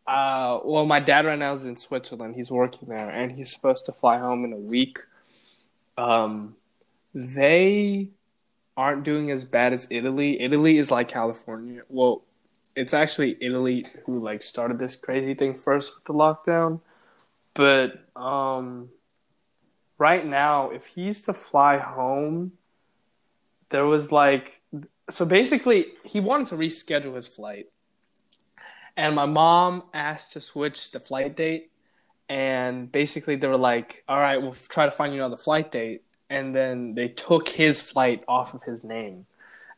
Uh, 0.05 0.59
well, 0.63 0.85
my 0.85 1.01
dad 1.01 1.25
right 1.25 1.37
now 1.37 1.51
is 1.53 1.65
in 1.65 1.75
Switzerland. 1.75 2.35
He's 2.35 2.49
working 2.49 2.87
there, 2.87 3.09
and 3.09 3.31
he's 3.31 3.51
supposed 3.51 3.85
to 3.85 3.91
fly 3.91 4.17
home 4.17 4.45
in 4.45 4.53
a 4.53 4.57
week. 4.57 4.99
Um, 5.97 6.55
they 7.13 8.09
aren't 8.77 9.03
doing 9.03 9.31
as 9.31 9.43
bad 9.43 9.73
as 9.73 9.87
Italy. 9.89 10.39
Italy 10.39 10.77
is 10.77 10.91
like 10.91 11.07
California. 11.07 11.81
Well, 11.89 12.23
it's 12.75 12.93
actually 12.93 13.35
Italy 13.41 13.85
who 14.05 14.19
like 14.19 14.43
started 14.43 14.77
this 14.77 14.95
crazy 14.95 15.33
thing 15.33 15.55
first 15.55 15.95
with 15.95 16.05
the 16.05 16.13
lockdown. 16.13 16.79
But 17.55 18.05
um, 18.15 18.89
right 19.97 20.25
now, 20.25 20.69
if 20.69 20.85
he's 20.85 21.23
to 21.23 21.33
fly 21.33 21.79
home, 21.79 22.51
there 23.69 23.85
was 23.85 24.11
like 24.11 24.61
so 25.09 25.25
basically 25.25 25.87
he 26.03 26.19
wanted 26.19 26.47
to 26.47 26.55
reschedule 26.55 27.15
his 27.15 27.27
flight 27.27 27.67
and 28.97 29.15
my 29.15 29.27
mom 29.27 29.83
asked 29.93 30.33
to 30.33 30.41
switch 30.41 30.91
the 30.91 30.99
flight 30.99 31.37
date 31.37 31.69
and 32.27 32.91
basically 32.91 33.35
they 33.35 33.47
were 33.47 33.55
like 33.55 34.03
all 34.09 34.17
right 34.17 34.41
we'll 34.41 34.55
try 34.67 34.85
to 34.85 34.91
find 34.91 35.13
you 35.13 35.19
another 35.19 35.37
flight 35.37 35.71
date. 35.71 36.01
And 36.29 36.53
then 36.53 36.93
they 36.95 37.07
took 37.07 37.47
his 37.47 37.79
flight 37.79 38.21
off 38.27 38.53
of 38.53 38.63
his 38.63 38.83
name. 38.83 39.27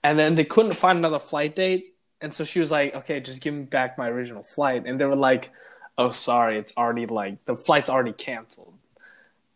And 0.04 0.18
then 0.18 0.34
they 0.34 0.46
couldn't 0.46 0.74
find 0.74 0.98
another 0.98 1.20
flight 1.20 1.56
date 1.56 1.94
and 2.22 2.34
so 2.34 2.44
she 2.44 2.60
was 2.60 2.72
like 2.72 2.96
okay 2.96 3.20
just 3.20 3.42
give 3.42 3.54
me 3.54 3.64
back 3.64 3.98
my 3.98 4.08
original 4.08 4.42
flight. 4.42 4.86
And 4.86 5.00
they 5.00 5.06
were 5.06 5.16
like 5.16 5.52
oh 5.98 6.12
sorry 6.12 6.58
it's 6.58 6.76
already 6.78 7.06
like 7.06 7.44
the 7.46 7.58
flight's 7.58 7.90
already 7.90 8.14
canceled. 8.14 8.74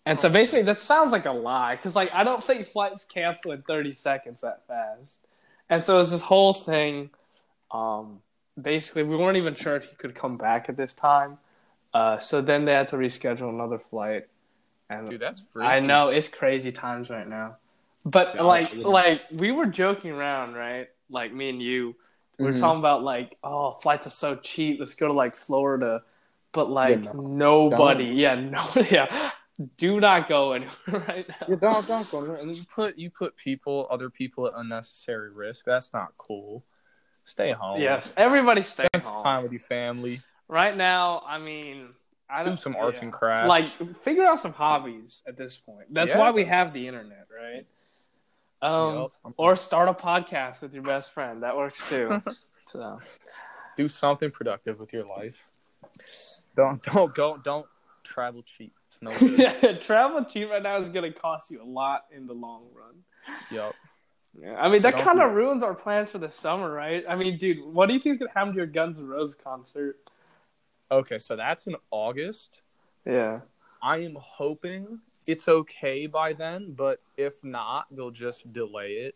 And 0.06 0.20
so 0.20 0.28
basically 0.28 0.64
that 0.64 0.82
sounds 0.82 1.14
like 1.14 1.26
a 1.26 1.32
lie 1.32 1.78
because 1.78 1.96
like 1.96 2.14
i 2.14 2.26
don't 2.26 2.44
think 2.44 2.66
flights 2.66 3.06
cancel 3.06 3.54
in 3.54 3.62
30 3.62 3.94
seconds 3.94 4.42
that 4.42 4.68
fast. 4.68 5.26
And 5.70 5.86
so 5.86 5.96
it 5.96 6.00
was 6.00 6.12
this 6.12 6.22
whole 6.22 6.54
thing 6.54 7.10
um, 7.72 8.20
basically 8.62 9.04
we 9.04 9.16
weren't 9.16 9.38
even 9.38 9.56
sure 9.56 9.76
if 9.76 9.86
he 9.86 9.96
could 9.96 10.16
come 10.16 10.38
back 10.38 10.70
at 10.70 10.78
this 10.78 10.94
time 10.94 11.38
uh, 11.94 12.18
so 12.20 12.42
then 12.42 12.66
they 12.66 12.74
had 12.74 12.88
to 12.90 12.96
reschedule 12.98 13.50
another 13.50 13.80
flight 13.80 14.26
and 14.90 15.10
Dude, 15.10 15.22
that's 15.22 15.44
freaky. 15.52 15.68
I 15.68 15.80
know 15.80 16.10
it's 16.10 16.28
crazy 16.28 16.72
times 16.72 17.10
right 17.10 17.28
now. 17.28 17.58
But 18.06 18.36
Yeah, 18.36 18.42
like 18.44 18.72
yeah. 18.74 18.84
like 18.86 19.22
we 19.32 19.52
were 19.52 19.66
joking 19.66 20.12
around, 20.12 20.54
right? 20.56 20.90
Like 21.10 21.34
me 21.34 21.50
and 21.50 21.62
you. 21.62 21.96
We 22.38 22.46
were 22.46 22.52
Mhm. 22.52 22.60
talking 22.60 22.80
about 22.80 23.04
like, 23.04 23.38
oh, 23.44 23.72
flights 23.74 24.08
are 24.08 24.12
so 24.12 24.36
cheap, 24.36 24.80
let's 24.80 24.96
go 24.96 25.08
to 25.08 25.14
like 25.14 25.36
Florida. 25.36 26.04
But 26.52 26.70
like 26.70 27.06
no. 27.06 27.14
nobody, 27.14 28.06
yeah, 28.06 28.36
no 28.40 28.66
yeah. 28.90 29.32
Do 29.78 30.00
not 30.00 30.28
go 30.28 30.54
anywhere 30.54 30.76
right 31.08 31.28
now. 31.30 31.48
Yeah, 31.48 31.56
don't 31.56 31.88
don't 31.88 32.10
go. 32.10 32.24
And 32.34 32.56
you 32.56 32.64
put 32.66 32.98
you 32.98 33.10
put 33.10 33.36
people, 33.36 33.88
other 33.90 34.10
people 34.10 34.48
at 34.48 34.54
unnecessary 34.56 35.32
risk. 35.32 35.66
That's 35.66 35.94
not 35.94 36.14
cool. 36.18 36.64
Stay 37.24 37.52
home. 37.52 37.80
Yes, 37.82 38.14
everybody 38.18 38.62
stay 38.62 38.84
home. 38.94 39.02
Spend 39.02 39.16
home. 39.16 39.24
time 39.24 39.44
with 39.44 39.52
your 39.52 39.60
family. 39.60 40.22
Right 40.48 40.76
now, 40.76 41.24
I 41.28 41.38
mean 41.40 41.90
I 42.30 42.44
Do 42.44 42.58
some 42.58 42.76
arts 42.76 43.00
yeah. 43.00 43.06
and 43.06 43.14
crafts. 43.14 43.48
Like 43.50 43.66
figure 43.98 44.24
out 44.26 44.40
some 44.40 44.54
hobbies 44.54 45.24
at 45.28 45.38
this 45.38 45.58
point. 45.58 45.94
That's 45.94 46.14
Yeah. 46.14 46.20
why 46.20 46.32
we 46.32 46.46
have 46.46 46.74
the 46.74 46.88
internet, 46.88 47.28
right? 47.34 47.66
Um 48.62 48.96
Yup. 48.96 49.12
or 49.38 49.56
start 49.56 49.90
a 49.90 49.94
podcast 49.94 50.62
with 50.62 50.74
your 50.74 50.84
best 50.84 51.12
friend. 51.14 51.44
That 51.44 51.56
works 51.58 51.88
too. 51.90 52.22
so 52.68 53.00
do 53.78 53.88
something 53.88 54.32
productive 54.32 54.80
with 54.80 54.94
your 54.94 55.06
life. 55.06 55.50
Don't 56.56 56.82
don't 56.84 57.14
go 57.16 57.38
don't 57.38 57.66
travel 58.04 58.44
cheap. 58.44 58.74
It's 58.88 59.02
no 59.02 59.12
good. 59.20 59.40
yeah, 59.40 59.74
travel 59.80 60.24
cheap 60.26 60.50
right 60.50 60.62
now 60.62 60.78
is 60.78 60.90
gonna 60.90 61.12
cost 61.12 61.52
you 61.52 61.62
a 61.62 61.66
lot 61.66 62.06
in 62.16 62.28
the 62.28 62.34
long 62.34 62.64
run. 62.76 62.96
Yup. 63.52 63.76
Yeah, 64.40 64.56
I 64.56 64.70
mean 64.70 64.80
So 64.80 64.92
that 64.92 65.04
kind 65.04 65.22
of 65.22 65.34
ruins 65.34 65.64
our 65.64 65.76
plans 65.76 66.10
for 66.10 66.18
the 66.18 66.32
summer, 66.32 66.72
right? 66.72 67.04
I 67.08 67.16
mean, 67.16 67.38
dude, 67.38 67.64
what 67.64 67.88
do 67.88 67.94
you 67.94 68.00
think 68.00 68.14
is 68.14 68.20
gonna 68.20 68.32
happen 68.34 68.54
to 68.54 68.58
your 68.58 68.66
Guns 68.66 68.98
N' 68.98 69.08
Roses 69.08 69.36
concert? 69.36 69.98
Okay, 70.92 71.20
so 71.20 71.36
that's 71.36 71.68
in 71.68 71.76
August. 71.92 72.62
Yeah, 73.06 73.42
I 73.82 73.98
am 73.98 74.16
hoping 74.20 75.00
it's 75.26 75.48
okay 75.48 76.08
by 76.08 76.34
then, 76.34 76.74
but 76.74 77.00
if 77.18 77.44
not, 77.44 77.88
they'll 77.92 78.12
just 78.12 78.52
delay 78.52 78.94
it. 78.94 79.16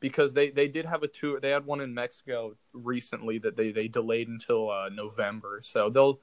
Because 0.00 0.34
they, 0.34 0.50
they 0.50 0.68
did 0.68 0.84
have 0.84 1.02
a 1.02 1.08
tour 1.08 1.40
they 1.40 1.50
had 1.50 1.64
one 1.64 1.80
in 1.80 1.94
Mexico 1.94 2.56
recently 2.74 3.38
that 3.38 3.56
they, 3.56 3.72
they 3.72 3.88
delayed 3.88 4.28
until 4.28 4.70
uh, 4.70 4.90
November. 4.90 5.60
So 5.62 5.88
they'll 5.88 6.20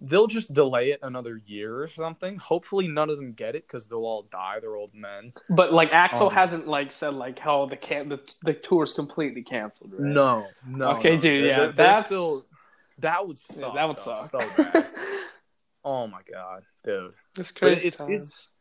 they'll 0.00 0.26
just 0.28 0.52
delay 0.54 0.90
it 0.92 1.00
another 1.02 1.40
year 1.46 1.82
or 1.82 1.88
something. 1.88 2.36
Hopefully 2.38 2.86
none 2.88 3.10
of 3.10 3.16
them 3.16 3.32
get 3.32 3.56
it 3.56 3.66
because 3.66 3.86
they'll 3.88 4.04
all 4.04 4.22
die, 4.30 4.58
they're 4.60 4.76
old 4.76 4.94
men. 4.94 5.32
but 5.50 5.72
like 5.72 5.90
Axl 5.90 6.28
Um, 6.28 6.32
hasn't 6.34 6.68
like 6.68 6.92
said 6.92 7.14
like 7.14 7.38
how 7.38 7.66
the 7.66 7.76
can 7.76 8.08
the 8.08 8.20
the 8.42 8.54
tour's 8.54 8.92
completely 8.92 9.42
canceled, 9.42 9.92
right? 9.92 10.00
No, 10.02 10.46
no. 10.66 10.90
Okay, 10.92 11.16
no. 11.16 11.20
dude, 11.20 11.22
They're- 11.44 11.46
yeah, 11.48 11.56
they're 11.58 11.72
that's- 11.72 12.06
still 12.06 12.44
that 13.00 13.26
would 13.26 13.38
suck. 13.38 13.56
Yeah, 13.58 13.70
that 13.74 13.88
would 13.88 13.98
suck. 14.00 14.30
So 14.30 14.84
oh 15.84 16.06
my 16.06 16.20
god, 16.30 16.62
dude. 16.84 17.14
it's 17.38 17.50
crazy. 17.52 17.86
it's 17.86 18.00
it's 18.08 18.52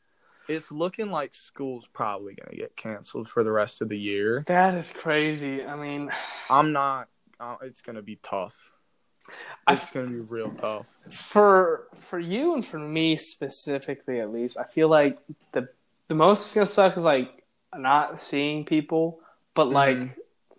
it's 0.48 0.72
looking 0.72 1.12
like 1.12 1.34
school's 1.34 1.88
probably 1.88 2.34
gonna 2.36 2.56
get 2.56 2.76
canceled 2.76 3.28
for 3.30 3.44
the 3.44 3.52
rest 3.52 3.82
of 3.82 3.90
the 3.90 3.98
year. 4.00 4.44
that 4.48 4.74
is 4.76 4.92
crazy. 4.92 5.64
I 5.66 5.76
mean, 5.76 6.10
I'm 6.50 6.72
not. 6.72 7.10
Uh, 7.40 7.58
it's 7.62 7.82
gonna 7.82 8.02
be 8.02 8.18
tough. 8.24 8.72
I- 9.68 9.74
It's 9.74 9.90
gonna 9.92 10.08
be 10.08 10.20
real 10.20 10.52
tough. 10.52 10.96
for 11.10 11.88
for 11.98 12.20
you 12.20 12.54
and 12.54 12.66
for 12.66 12.80
me 12.80 13.18
specifically, 13.18 14.20
at 14.22 14.32
least, 14.32 14.58
I 14.58 14.64
feel 14.64 14.88
like 14.90 15.18
the 15.52 15.68
the 16.08 16.16
most 16.16 16.46
it's 16.46 16.56
gonna 16.56 16.66
suck 16.66 16.98
is 16.98 17.04
like 17.04 17.44
not 17.76 18.20
seeing 18.22 18.64
people, 18.66 19.20
but 19.54 19.66
like 19.66 19.98
Mhm. 19.98 20.16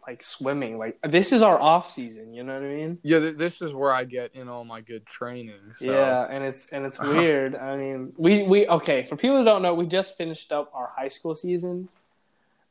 like 0.06 0.22
swimming. 0.22 0.76
Like 0.78 0.98
this 1.02 1.32
is 1.32 1.40
our 1.42 1.58
off 1.58 1.90
season. 1.90 2.34
You 2.34 2.42
know 2.42 2.54
what 2.54 2.62
I 2.62 2.66
mean? 2.74 2.98
Yeah, 3.02 3.18
th- 3.18 3.36
this 3.36 3.60
is 3.62 3.72
where 3.72 3.92
I 3.92 4.04
get 4.04 4.34
in 4.34 4.48
all 4.48 4.64
my 4.64 4.80
good 4.82 5.04
training. 5.06 5.60
So. 5.74 5.90
Yeah, 5.90 6.26
and 6.30 6.44
it's 6.44 6.68
and 6.68 6.84
it's 6.84 6.98
Uh-huh. 7.00 7.10
weird. 7.16 7.56
I 7.56 7.76
mean, 7.76 8.12
we 8.18 8.42
we 8.42 8.66
okay 8.68 9.04
for 9.04 9.16
people 9.16 9.38
who 9.38 9.44
don't 9.44 9.62
know, 9.62 9.74
we 9.74 9.86
just 9.86 10.16
finished 10.18 10.52
up 10.52 10.70
our 10.74 10.92
high 10.96 11.08
school 11.08 11.34
season, 11.34 11.88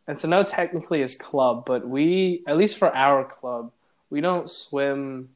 and 0.07 0.19
so 0.19 0.27
now 0.27 0.43
technically 0.43 1.01
it's 1.01 1.15
club, 1.15 1.65
but 1.65 1.87
we 1.87 2.43
at 2.47 2.57
least 2.57 2.77
for 2.77 2.95
our 2.95 3.23
club, 3.25 3.71
we 4.11 4.21
don't 4.21 4.49
swim. 4.49 5.29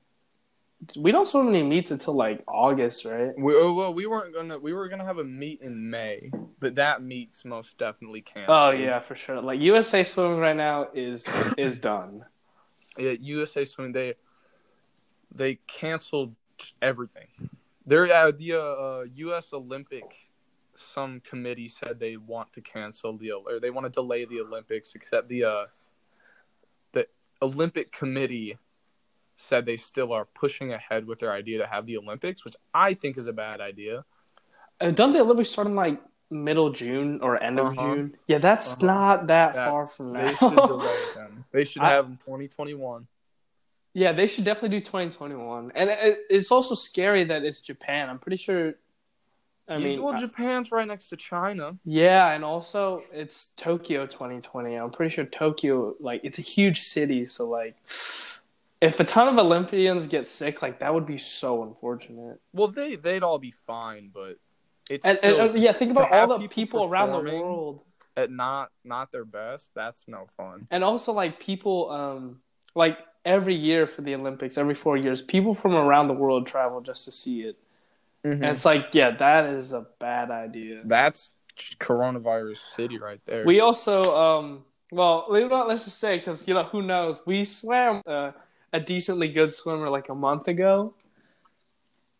We 0.97 1.11
don't 1.11 1.27
swim 1.27 1.47
any 1.49 1.63
meets 1.63 1.91
until 1.91 2.15
like 2.15 2.43
August, 2.47 3.05
right? 3.05 3.37
We, 3.37 3.55
oh, 3.55 3.73
well, 3.73 3.93
we 3.93 4.07
weren't 4.07 4.33
gonna. 4.33 4.57
We 4.57 4.73
were 4.73 4.89
gonna 4.89 5.05
have 5.05 5.19
a 5.19 5.23
meet 5.23 5.61
in 5.61 5.89
May, 5.89 6.31
but 6.59 6.75
that 6.75 7.03
meet's 7.03 7.45
most 7.45 7.77
definitely 7.77 8.21
canceled. 8.21 8.57
Oh 8.57 8.71
yeah, 8.71 8.99
for 8.99 9.15
sure. 9.15 9.41
Like 9.41 9.59
USA 9.59 10.03
swimming 10.03 10.39
right 10.39 10.55
now 10.55 10.87
is 10.93 11.27
is 11.57 11.77
done. 11.79 12.25
Yeah, 12.97 13.11
USA 13.21 13.65
Swimming 13.65 13.93
they 13.93 14.15
they 15.33 15.55
canceled 15.67 16.35
everything. 16.81 17.27
Uh, 17.39 18.31
the 18.31 18.53
uh, 18.53 19.05
U.S. 19.15 19.53
Olympic 19.53 20.31
some 20.75 21.19
committee 21.21 21.67
said 21.67 21.99
they 21.99 22.17
want 22.17 22.53
to 22.53 22.61
cancel 22.61 23.17
the 23.17 23.31
or 23.31 23.59
they 23.59 23.69
want 23.69 23.85
to 23.85 23.89
delay 23.89 24.25
the 24.25 24.41
Olympics, 24.41 24.93
except 24.95 25.29
the 25.29 25.43
uh, 25.43 25.65
the 26.91 27.07
Olympic 27.41 27.91
committee 27.91 28.57
said 29.41 29.65
they 29.65 29.77
still 29.77 30.13
are 30.13 30.25
pushing 30.25 30.71
ahead 30.73 31.05
with 31.07 31.19
their 31.19 31.31
idea 31.33 31.57
to 31.59 31.67
have 31.67 31.85
the 31.85 31.97
Olympics, 31.97 32.45
which 32.45 32.55
I 32.73 32.93
think 32.93 33.17
is 33.17 33.27
a 33.27 33.33
bad 33.33 33.59
idea. 33.61 34.05
Uh, 34.79 34.91
don't 34.91 35.11
the 35.11 35.19
Olympics 35.21 35.49
start 35.49 35.67
in 35.67 35.75
like 35.75 36.01
middle 36.29 36.69
June 36.71 37.19
or 37.21 37.41
end 37.41 37.59
of 37.59 37.77
Uh-huh. 37.77 37.81
June? 37.95 38.17
Yeah, 38.27 38.37
that's 38.37 38.73
Uh-huh. 38.73 38.85
not 38.85 39.27
that 39.27 39.53
That's- 39.53 39.69
far 39.69 39.85
from 39.85 40.13
They 40.13 40.33
should 40.35 40.55
delay 40.55 40.95
them. 41.15 41.45
They 41.51 41.63
should 41.65 41.81
I- 41.81 41.89
have 41.91 42.05
them 42.05 42.17
2021. 42.17 43.07
yeah, 43.93 44.13
they 44.13 44.27
should 44.27 44.45
definitely 44.45 44.69
do 44.79 44.85
2021. 44.85 45.71
And 45.75 45.89
it, 45.89 46.19
it's 46.29 46.51
also 46.51 46.75
scary 46.75 47.25
that 47.25 47.43
it's 47.43 47.59
Japan. 47.59 48.09
I'm 48.09 48.19
pretty 48.19 48.37
sure. 48.37 48.75
I 49.67 49.75
Yeah, 49.75 49.83
mean, 49.83 50.01
well, 50.03 50.17
Japan's 50.17 50.71
right 50.71 50.87
next 50.87 51.09
to 51.09 51.17
China. 51.17 51.77
yeah, 51.85 52.31
and 52.33 52.43
also 52.43 52.99
it's 53.13 53.53
Tokyo 53.57 54.05
2020. 54.05 54.75
I'm 54.75 54.91
pretty 54.91 55.13
sure 55.13 55.23
Tokyo, 55.25 55.95
like, 55.99 56.21
it's 56.23 56.39
a 56.39 56.41
huge 56.41 56.81
city, 56.83 57.25
so 57.25 57.47
like, 57.47 57.75
if 58.81 58.99
a 58.99 59.03
ton 59.03 59.27
of 59.27 59.37
Olympians 59.37 60.07
get 60.07 60.27
sick, 60.27 60.61
like 60.61 60.79
that 60.79 60.93
would 60.93 61.05
be 61.05 61.17
so 61.17 61.63
unfortunate. 61.63 62.39
Well, 62.53 62.67
they 62.67 62.95
they'd 62.95 63.23
all 63.23 63.39
be 63.39 63.51
fine, 63.51 64.09
but 64.13 64.37
it's 64.89 65.05
And, 65.05 65.19
and 65.23 65.35
still, 65.35 65.49
uh, 65.51 65.53
yeah, 65.53 65.71
think 65.71 65.91
about 65.91 66.11
all 66.11 66.27
the 66.27 66.47
people 66.47 66.49
people 66.49 66.85
around 66.85 67.11
the 67.11 67.31
world. 67.31 67.81
at 68.17 68.31
not 68.31 68.71
not 68.83 69.11
their 69.11 69.25
best. 69.25 69.71
That's 69.75 70.07
no 70.07 70.25
fun. 70.35 70.67
and 70.71 70.83
also 70.83 71.13
like 71.13 71.39
people 71.39 71.89
um 71.91 72.41
like 72.75 72.97
every 73.23 73.53
year 73.55 73.85
for 73.85 74.01
the 74.01 74.15
olympics 74.15 74.57
every 74.57 74.73
four 74.73 74.97
years 74.97 75.21
people 75.21 75.53
from 75.53 75.75
around 75.75 76.07
the 76.07 76.13
world 76.13 76.47
travel 76.47 76.81
just 76.81 77.05
to 77.05 77.11
see 77.11 77.43
it 77.43 77.55
and 78.23 78.43
it's 78.43 78.65
like 78.65 78.87
yeah 78.93 79.11
that 79.11 79.45
is 79.45 79.73
a 79.73 79.85
bad 79.99 80.31
idea 80.31 80.81
That's 80.85 81.29
coronavirus 81.79 82.57
city 82.75 82.97
right 82.97 83.21
there. 83.25 83.45
we 83.45 83.59
also 83.59 84.01
um 84.17 84.65
well 84.91 85.25
leave 85.29 85.45
it 85.45 85.53
out, 85.53 85.67
let's 85.67 85.83
just 85.83 85.99
say 85.99 86.17
because 86.17 86.47
you 86.47 86.53
know 86.55 86.63
who 86.63 86.81
knows 86.81 87.21
we 87.27 87.45
swam 87.45 88.01
uh, 88.07 88.31
a 88.73 88.79
decently 88.79 89.27
good 89.27 89.51
swimmer 89.51 89.89
like 89.89 90.09
a 90.09 90.15
month 90.15 90.47
ago 90.47 90.93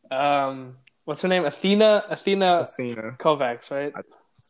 um 0.10 0.75
what's 1.05 1.22
her 1.22 1.27
name 1.27 1.46
athena 1.46 2.03
athena 2.10 2.62
Athena, 2.62 3.15
kovacs 3.20 3.72
right 3.72 3.93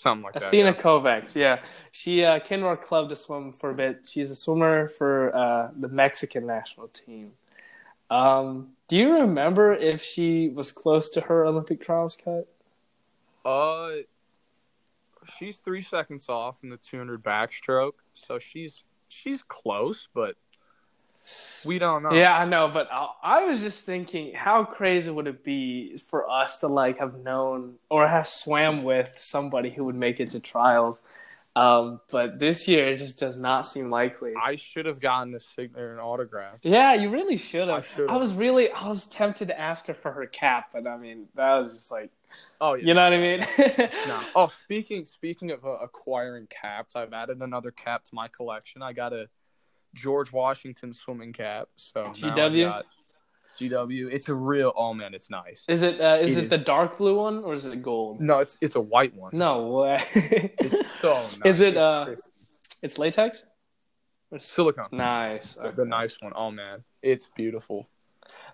something 0.01 0.23
like 0.23 0.33
that. 0.33 0.43
Athena 0.43 0.71
yeah. 0.71 0.73
Kovacs, 0.73 1.35
yeah. 1.35 1.59
She 1.91 2.23
uh, 2.23 2.39
came 2.39 2.61
to 2.61 2.65
our 2.65 2.77
club 2.77 3.09
to 3.09 3.15
swim 3.15 3.51
for 3.51 3.69
a 3.69 3.75
bit. 3.75 4.01
She's 4.05 4.31
a 4.31 4.35
swimmer 4.35 4.89
for 4.89 5.35
uh, 5.35 5.69
the 5.77 5.87
Mexican 5.87 6.45
national 6.45 6.87
team. 6.89 7.33
Um, 8.09 8.69
do 8.87 8.97
you 8.97 9.13
remember 9.13 9.73
if 9.73 10.03
she 10.03 10.49
was 10.49 10.71
close 10.71 11.09
to 11.11 11.21
her 11.21 11.45
Olympic 11.45 11.81
trials 11.81 12.17
cut? 12.21 12.47
Uh, 13.45 14.03
she's 15.37 15.57
three 15.59 15.81
seconds 15.81 16.27
off 16.27 16.63
in 16.63 16.69
the 16.69 16.77
200 16.77 17.23
backstroke, 17.23 17.93
so 18.13 18.37
she's 18.37 18.83
she's 19.07 19.43
close, 19.43 20.09
but 20.13 20.35
we 21.63 21.79
don't 21.79 22.03
know. 22.03 22.13
Yeah, 22.13 22.37
I 22.37 22.45
know, 22.45 22.67
but 22.67 22.87
I, 22.91 23.07
I 23.23 23.45
was 23.45 23.59
just 23.59 23.83
thinking, 23.83 24.33
how 24.33 24.63
crazy 24.63 25.11
would 25.11 25.27
it 25.27 25.43
be 25.43 25.97
for 25.97 26.29
us 26.29 26.59
to 26.61 26.67
like 26.67 26.99
have 26.99 27.19
known 27.19 27.75
or 27.89 28.07
have 28.07 28.27
swam 28.27 28.83
with 28.83 29.15
somebody 29.19 29.69
who 29.69 29.85
would 29.85 29.95
make 29.95 30.19
it 30.19 30.31
to 30.31 30.39
trials? 30.39 31.01
Um, 31.53 31.99
but 32.09 32.39
this 32.39 32.65
year 32.67 32.87
it 32.87 32.97
just 32.97 33.19
does 33.19 33.37
not 33.37 33.67
seem 33.67 33.89
likely. 33.89 34.33
I 34.41 34.55
should 34.55 34.85
have 34.85 34.99
gotten 35.01 35.35
a 35.35 35.39
signature 35.39 35.91
and 35.91 35.99
autograph. 35.99 36.59
Yeah, 36.63 36.93
you 36.93 37.09
really 37.09 37.37
should 37.37 37.67
I 37.69 37.75
have. 37.75 37.85
should've. 37.85 38.09
I 38.09 38.15
was 38.17 38.33
really, 38.35 38.71
I 38.71 38.87
was 38.87 39.05
tempted 39.07 39.49
to 39.49 39.59
ask 39.59 39.85
her 39.87 39.93
for 39.93 40.11
her 40.13 40.25
cap, 40.25 40.69
but 40.73 40.87
I 40.87 40.97
mean, 40.97 41.27
that 41.35 41.57
was 41.57 41.73
just 41.73 41.91
like, 41.91 42.09
Oh 42.61 42.75
yeah. 42.75 42.85
you 42.87 42.93
know 42.93 43.03
what 43.03 43.13
I 43.13 43.17
mean? 43.17 43.89
No. 44.07 44.19
Oh, 44.35 44.47
speaking 44.47 45.03
speaking 45.05 45.51
of 45.51 45.65
uh, 45.65 45.71
acquiring 45.83 46.47
caps, 46.47 46.95
I've 46.95 47.11
added 47.11 47.41
another 47.41 47.71
cap 47.71 48.05
to 48.05 48.15
my 48.15 48.29
collection. 48.29 48.81
I 48.81 48.93
got 48.93 49.11
a 49.11 49.27
George 49.93 50.31
Washington 50.31 50.93
swimming 50.93 51.33
cap. 51.33 51.67
So 51.75 52.05
GW? 52.15 52.83
GW. 53.59 54.11
It's 54.11 54.29
a 54.29 54.33
real. 54.35 54.71
Oh 54.75 54.93
man, 54.93 55.13
it's 55.13 55.29
nice. 55.29 55.65
Is 55.67 55.81
it 55.81 55.99
uh, 55.99 56.17
is 56.21 56.37
It 56.37 56.41
it, 56.41 56.43
is. 56.45 56.49
the 56.49 56.57
dark 56.57 56.97
blue 56.97 57.17
one 57.17 57.43
or 57.43 57.53
is 57.53 57.65
it 57.65 57.81
gold? 57.81 58.21
No, 58.21 58.39
it's 58.39 58.57
it's 58.61 58.75
a 58.75 58.81
white 58.81 59.13
one. 59.15 59.31
No 59.33 59.67
way. 59.67 60.01
It's 60.13 60.99
so 60.99 61.13
nice. 61.15 61.37
Is 61.45 61.59
it, 61.59 61.75
It's 61.75 61.85
uh, 61.85 62.05
crispy. 62.05 62.29
it's 62.83 62.97
latex. 62.97 63.45
Or 64.31 64.39
silicone? 64.39 64.87
Nice. 64.91 65.55
The- 65.55 65.71
The 65.71 65.85
nice 65.85 66.21
one. 66.21 66.31
Oh 66.35 66.51
man, 66.51 66.83
it's 67.01 67.27
beautiful. 67.35 67.89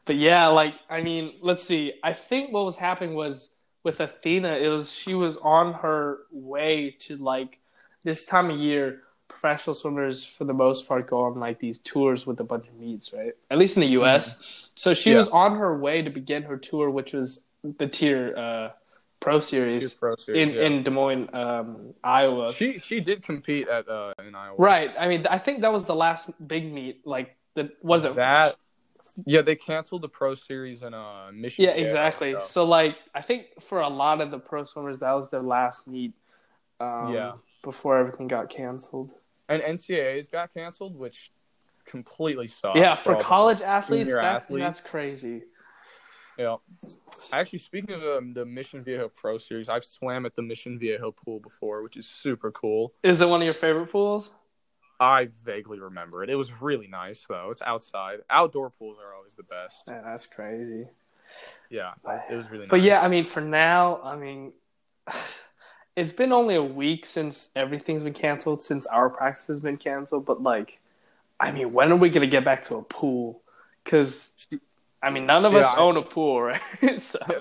But 0.06 0.16
yeah, 0.16 0.48
like 0.48 0.74
I 0.90 1.02
mean, 1.02 1.34
let's 1.42 1.64
see. 1.64 1.94
I 2.04 2.14
think 2.14 2.52
what 2.54 2.66
was 2.66 2.78
happening 2.78 3.14
was 3.14 3.52
with 3.84 4.00
Athena, 4.00 4.54
it 4.58 4.70
was 4.70 4.92
she 4.92 5.14
was 5.14 5.38
on 5.38 5.74
her 5.74 6.20
way 6.32 6.96
to 7.02 7.18
like 7.18 7.60
this 8.04 8.24
time 8.26 8.50
of 8.50 8.58
year. 8.58 9.02
Professional 9.28 9.76
swimmers, 9.76 10.26
for 10.26 10.46
the 10.46 10.54
most 10.54 10.88
part, 10.88 11.08
go 11.08 11.22
on 11.22 11.40
like 11.40 11.60
these 11.60 11.80
tours 11.80 12.26
with 12.26 12.40
a 12.40 12.44
bunch 12.44 12.68
of 12.68 12.74
meets, 12.76 13.14
right? 13.14 13.34
At 13.52 13.58
least 13.58 13.78
in 13.78 13.82
the 13.82 13.88
U.S. 14.00 14.42
So 14.76 14.94
she 14.94 15.12
Yeah. 15.12 15.18
was 15.18 15.28
on 15.30 15.58
her 15.58 15.78
way 15.78 16.02
to 16.02 16.10
begin 16.10 16.44
her 16.44 16.58
tour, 16.58 16.90
which 16.90 17.14
was 17.14 17.44
the 17.64 17.88
TYR 17.88 18.36
uh, 18.38 18.70
Pro 19.20 19.40
Series 19.40 19.94
pro 19.96 20.16
series, 20.16 20.52
in 20.52 20.56
yeah. 20.56 20.66
in 20.66 20.84
Des 20.84 20.92
Moines, 20.92 21.28
um, 21.34 21.94
Iowa. 22.04 22.54
She 22.54 22.78
she 22.80 23.00
did 23.00 23.24
compete 23.24 23.68
at 23.68 23.88
uh 23.90 24.14
in 24.26 24.36
Iowa. 24.36 24.56
Right. 24.58 24.92
I 24.98 25.08
mean, 25.08 25.26
I 25.28 25.40
think 25.40 25.62
that 25.62 25.74
was 25.74 25.86
the 25.86 25.96
last 25.96 26.30
big 26.48 26.72
meet. 26.72 27.06
Like 27.06 27.36
the 27.56 27.72
was 27.82 28.06
it? 28.06 28.16
That. 28.16 28.56
Yeah, 29.26 29.42
they 29.42 29.56
canceled 29.56 30.04
the 30.04 30.10
pro 30.10 30.36
series 30.36 30.84
in 30.84 30.94
uh 30.94 31.32
Michigan. 31.34 31.76
Yeah, 31.76 31.82
exactly. 31.84 32.34
so- 32.34 32.40
So 32.42 32.66
like, 32.66 32.98
I 33.16 33.22
think 33.22 33.48
for 33.62 33.82
a 33.82 33.90
lot 33.90 34.22
of 34.22 34.30
the 34.32 34.38
pro 34.40 34.64
swimmers, 34.66 35.00
that 35.00 35.12
was 35.14 35.30
their 35.30 35.42
last 35.42 35.88
meet. 35.88 36.14
Um, 36.80 37.12
Yeah. 37.14 37.32
Before 37.68 37.98
everything 37.98 38.30
got 38.30 38.50
canceled. 38.50 39.12
And 39.50 39.62
NCAA's 39.62 40.30
got 40.30 40.54
canceled, 40.54 40.96
which 40.96 41.32
completely 41.84 42.48
sucks. 42.48 42.80
yeah, 42.80 42.96
for 42.96 43.18
the 43.18 43.22
college 43.22 43.60
athletes, 43.60 44.14
that, 44.14 44.24
athletes. 44.24 44.64
that's 44.64 44.90
crazy. 44.90 45.42
Yeah. 46.38 46.56
Actually, 47.34 47.60
speaking 47.60 47.94
of 47.94 48.04
um, 48.04 48.32
the 48.32 48.46
Mission 48.46 48.86
Viejo 48.86 49.10
Pro 49.10 49.38
Series, 49.38 49.68
I've 49.68 49.84
swam 49.84 50.26
at 50.26 50.34
the 50.34 50.44
Mission 50.44 50.80
Viejo 50.80 51.12
pool 51.12 51.42
before, 51.42 51.84
which 51.84 51.98
is 51.98 52.08
super 52.08 52.52
cool. 52.52 52.94
Is 53.04 53.20
it 53.20 53.28
one 53.28 53.42
of 53.42 53.46
your 53.46 53.54
favorite 53.54 53.92
pools? 53.92 54.32
I 54.98 55.28
vaguely 55.44 55.80
remember 55.80 56.24
it. 56.24 56.30
It 56.30 56.36
was 56.36 56.62
really 56.62 56.88
nice, 56.88 57.26
though. 57.28 57.50
It's 57.52 57.62
outside. 57.64 58.20
Outdoor 58.30 58.70
pools 58.70 58.98
are 59.04 59.14
always 59.14 59.36
the 59.36 59.44
best. 59.44 59.84
Yeah, 59.90 60.04
that's 60.06 60.26
crazy. 60.26 60.88
Yeah, 61.70 61.92
it 62.32 62.34
was 62.34 62.50
really 62.50 62.64
nice. 62.64 62.70
But 62.70 62.82
yeah, 62.82 63.02
I 63.02 63.10
mean, 63.10 63.26
for 63.26 63.42
now, 63.42 64.00
I 64.02 64.16
mean, 64.16 64.54
it's 65.98 66.12
been 66.14 66.32
only 66.32 66.56
a 66.56 66.64
week 66.64 67.06
since 67.08 67.50
everything's 67.56 68.04
been 68.04 68.14
canceled, 68.14 68.62
since 68.62 68.86
our 68.86 69.10
practice 69.10 69.48
has 69.48 69.60
been 69.60 69.78
canceled. 69.78 70.26
But 70.26 70.42
like, 70.44 70.80
I 71.40 71.52
mean, 71.52 71.74
when 71.74 71.92
are 71.92 71.96
we 71.98 72.10
gonna 72.10 72.28
get 72.28 72.46
back 72.46 72.64
to 72.64 72.76
a 72.76 72.84
pool? 72.84 73.42
Because 73.84 74.34
I 75.04 75.10
mean, 75.10 75.26
none 75.26 75.44
of 75.44 75.54
Yeah, 75.54 75.60
us 75.62 75.76
I- 75.76 75.80
own 75.80 75.98
a 75.98 76.02
pool, 76.04 76.42
right? 76.44 76.62
so, 77.02 77.20
Yeah. 77.30 77.40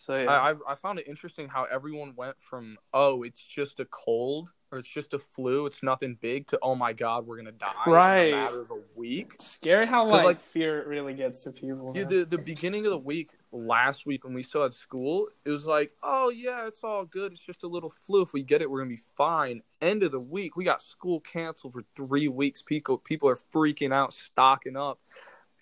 So 0.00 0.16
yeah. 0.16 0.30
I, 0.30 0.50
I 0.52 0.54
I 0.68 0.74
found 0.76 1.00
it 1.00 1.08
interesting 1.08 1.48
how 1.48 1.64
everyone 1.64 2.14
went 2.16 2.36
from 2.40 2.78
oh 2.94 3.24
it's 3.24 3.44
just 3.44 3.80
a 3.80 3.84
cold 3.86 4.52
or 4.70 4.78
it's 4.78 4.88
just 4.88 5.12
a 5.14 5.18
flu 5.18 5.66
it's 5.66 5.82
nothing 5.82 6.16
big 6.20 6.46
to 6.46 6.58
oh 6.62 6.74
my 6.76 6.92
god 6.92 7.26
we're 7.26 7.36
gonna 7.38 7.50
die 7.52 7.72
Right. 7.86 8.28
in 8.28 8.34
a 8.34 8.36
matter 8.36 8.60
of 8.60 8.70
a 8.70 8.80
week. 8.94 9.34
Scary 9.40 9.86
how 9.86 10.04
'Cause, 10.04 10.18
like, 10.18 10.24
like- 10.24 10.40
fear 10.40 10.86
really 10.86 11.14
gets 11.14 11.40
to 11.44 11.50
people. 11.52 11.92
Yeah, 11.96 12.04
the 12.04 12.24
the 12.24 12.38
beginning 12.38 12.84
of 12.86 12.90
the 12.92 12.98
week 12.98 13.30
last 13.50 14.04
week 14.06 14.22
when 14.24 14.34
we 14.34 14.42
still 14.42 14.62
had 14.62 14.74
school, 14.74 15.28
it 15.44 15.50
was 15.50 15.66
like, 15.66 15.90
oh 16.02 16.28
yeah, 16.28 16.66
it's 16.66 16.84
all 16.84 17.04
good. 17.06 17.32
It's 17.32 17.40
just 17.40 17.64
a 17.64 17.66
little 17.66 17.88
flu. 17.90 18.20
If 18.22 18.32
we 18.34 18.42
get 18.42 18.60
it, 18.62 18.70
we're 18.70 18.80
gonna 18.80 18.90
be 18.90 19.02
fine. 19.16 19.62
End 19.80 20.02
of 20.02 20.12
the 20.12 20.20
week, 20.20 20.54
we 20.54 20.64
got 20.64 20.82
school 20.82 21.18
canceled 21.20 21.72
for 21.72 21.82
three 21.96 22.28
weeks. 22.28 22.60
People 22.62 22.98
people 22.98 23.28
are 23.28 23.38
freaking 23.52 23.92
out, 23.92 24.12
stocking 24.12 24.76
up. 24.76 25.00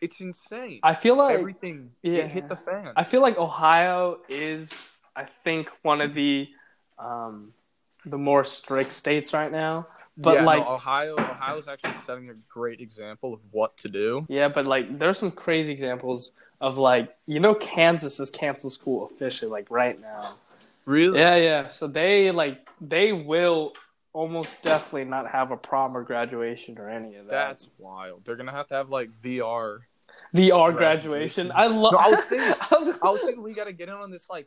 It's 0.06 0.20
insane. 0.20 0.78
I 0.84 0.94
feel 0.94 1.16
like 1.16 1.38
Everything 1.38 1.90
yeah. 2.02 2.18
it 2.18 2.28
hit 2.28 2.46
the 2.46 2.54
fan. 2.54 2.92
I 2.94 3.02
feel 3.02 3.20
like 3.20 3.38
Ohio 3.38 4.18
is, 4.28 4.72
I 5.16 5.24
think, 5.24 5.68
one 5.82 6.00
of 6.00 6.14
the 6.14 6.48
um, 6.96 7.52
the 8.04 8.16
more 8.16 8.44
strict 8.44 8.92
states 8.92 9.32
right 9.32 9.50
now. 9.50 9.88
But 10.18 10.36
yeah, 10.36 10.40
no, 10.40 10.46
like, 10.46 10.66
Ohio, 10.66 11.14
Ohio's 11.18 11.68
actually 11.68 11.92
setting 12.06 12.30
a 12.30 12.34
great 12.48 12.80
example 12.80 13.34
of 13.34 13.40
what 13.50 13.76
to 13.78 13.88
do. 13.88 14.24
yeah, 14.30 14.48
but 14.48 14.66
like, 14.66 14.98
there's 14.98 15.18
some 15.18 15.30
crazy 15.30 15.72
examples 15.72 16.32
of 16.60 16.78
like, 16.78 17.14
you 17.26 17.40
know, 17.40 17.54
Kansas 17.54 18.20
is 18.20 18.30
canceled 18.30 18.72
school 18.72 19.04
officially, 19.04 19.50
like 19.50 19.70
right 19.70 20.00
now. 20.00 20.36
Really? 20.84 21.18
Yeah, 21.18 21.36
yeah. 21.36 21.68
So 21.68 21.88
they 21.88 22.30
like 22.30 22.66
they 22.80 23.12
will 23.12 23.72
almost 24.12 24.62
definitely 24.62 25.04
not 25.04 25.30
have 25.30 25.50
a 25.50 25.56
prom 25.56 25.94
or 25.94 26.02
graduation 26.02 26.78
or 26.78 26.88
any 26.88 27.16
of 27.16 27.26
that. 27.26 27.30
That's 27.30 27.68
wild. 27.76 28.24
They're 28.24 28.36
gonna 28.36 28.52
have 28.52 28.68
to 28.68 28.74
have 28.74 28.88
like 28.88 29.10
VR. 29.22 29.80
VR 30.36 30.74
graduation. 30.74 31.48
graduation. 31.48 31.52
I 31.54 31.66
love. 31.66 31.92
No, 31.92 31.98
I 31.98 32.08
was 32.08 32.20
thinking- 32.24 32.54
I 32.70 32.74
was, 32.76 32.98
I 33.02 33.10
was 33.10 33.20
thinking 33.22 33.42
we 33.42 33.54
gotta 33.54 33.72
get 33.72 33.88
in 33.88 33.94
on 33.94 34.10
this 34.10 34.28
like 34.28 34.46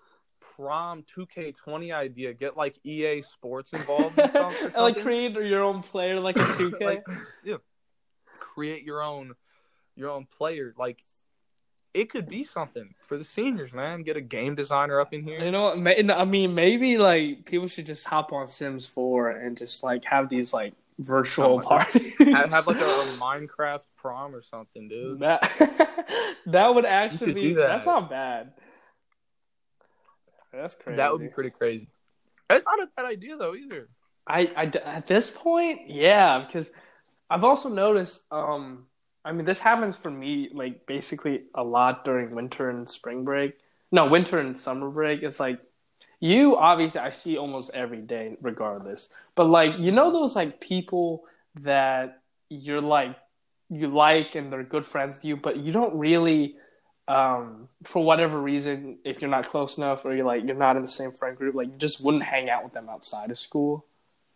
prom 0.55 1.03
2K20 1.03 1.93
idea. 1.93 2.33
Get 2.33 2.57
like 2.57 2.77
EA 2.83 3.21
Sports 3.21 3.73
involved 3.73 4.19
in 4.19 4.29
some, 4.29 4.53
or 4.61 4.65
and, 4.65 4.75
like 4.75 5.01
create 5.01 5.33
your 5.33 5.63
own 5.63 5.81
player 5.81 6.19
like 6.19 6.37
a 6.37 6.41
2K. 6.41 6.81
like, 6.85 7.03
yeah, 7.43 7.57
create 8.39 8.83
your 8.83 9.01
own 9.01 9.33
your 9.95 10.09
own 10.09 10.25
player. 10.25 10.73
Like 10.77 10.99
it 11.93 12.09
could 12.09 12.27
be 12.27 12.43
something 12.43 12.93
for 13.05 13.17
the 13.17 13.23
seniors, 13.23 13.73
man. 13.73 14.03
Get 14.03 14.15
a 14.15 14.21
game 14.21 14.55
designer 14.55 15.01
up 15.01 15.13
in 15.13 15.23
here. 15.23 15.43
You 15.43 15.51
know, 15.51 15.75
what? 15.75 16.11
I 16.11 16.25
mean, 16.25 16.53
maybe 16.53 16.97
like 16.97 17.45
people 17.45 17.67
should 17.67 17.87
just 17.87 18.05
hop 18.05 18.31
on 18.31 18.47
Sims 18.47 18.85
4 18.85 19.31
and 19.31 19.57
just 19.57 19.83
like 19.83 20.05
have 20.05 20.29
these 20.29 20.53
like 20.53 20.73
virtual 20.99 21.61
parties. 21.61 22.15
Have, 22.19 22.51
have 22.51 22.67
like 22.67 22.77
a, 22.77 22.81
a 22.81 23.17
Minecraft 23.19 23.85
prom 23.97 24.35
or 24.35 24.41
something, 24.41 24.87
dude. 24.87 25.19
that 25.21 25.41
that 26.45 26.75
would 26.75 26.85
actually 26.85 27.33
be 27.33 27.53
that. 27.53 27.67
that's 27.67 27.85
not 27.85 28.09
bad. 28.09 28.53
That's 30.51 30.75
crazy. 30.75 30.97
That 30.97 31.11
would 31.11 31.21
be 31.21 31.29
pretty 31.29 31.51
crazy. 31.51 31.87
That's 32.49 32.65
not 32.65 32.81
a 32.81 32.87
bad 32.95 33.05
idea 33.05 33.37
though 33.37 33.55
either. 33.55 33.89
I, 34.27 34.51
I 34.55 34.63
at 34.85 35.07
this 35.07 35.31
point, 35.31 35.89
yeah, 35.89 36.45
because 36.45 36.69
I've 37.29 37.43
also 37.43 37.69
noticed. 37.69 38.25
Um, 38.31 38.85
I 39.25 39.31
mean, 39.31 39.45
this 39.45 39.59
happens 39.59 39.95
for 39.95 40.09
me 40.09 40.49
like 40.53 40.85
basically 40.85 41.43
a 41.53 41.63
lot 41.63 42.05
during 42.05 42.35
winter 42.35 42.69
and 42.69 42.87
spring 42.87 43.23
break. 43.23 43.53
No, 43.91 44.05
winter 44.05 44.39
and 44.39 44.57
summer 44.57 44.89
break. 44.89 45.23
It's 45.23 45.39
like 45.39 45.59
you 46.19 46.57
obviously 46.57 46.99
I 47.01 47.11
see 47.11 47.37
almost 47.37 47.71
every 47.73 48.01
day, 48.01 48.37
regardless. 48.41 49.13
But 49.35 49.45
like 49.45 49.77
you 49.79 49.91
know 49.91 50.11
those 50.11 50.35
like 50.35 50.59
people 50.59 51.23
that 51.61 52.21
you're 52.49 52.81
like 52.81 53.15
you 53.69 53.87
like 53.87 54.35
and 54.35 54.51
they're 54.51 54.63
good 54.63 54.85
friends 54.85 55.15
with 55.15 55.25
you, 55.25 55.37
but 55.37 55.57
you 55.57 55.71
don't 55.71 55.95
really. 55.97 56.55
Um, 57.07 57.69
for 57.85 58.03
whatever 58.03 58.39
reason, 58.39 58.99
if 59.03 59.19
you're 59.19 59.31
not 59.31 59.47
close 59.47 59.79
enough 59.79 60.05
or 60.05 60.15
you're 60.15 60.27
like 60.27 60.43
you're 60.45 60.55
not 60.55 60.75
in 60.75 60.83
the 60.83 60.87
same 60.87 61.11
friend 61.11 61.35
group, 61.35 61.55
like 61.55 61.67
you 61.67 61.73
just 61.77 62.03
wouldn't 62.05 62.21
hang 62.21 62.51
out 62.51 62.63
with 62.63 62.73
them 62.73 62.87
outside 62.87 63.31
of 63.31 63.39
school. 63.39 63.83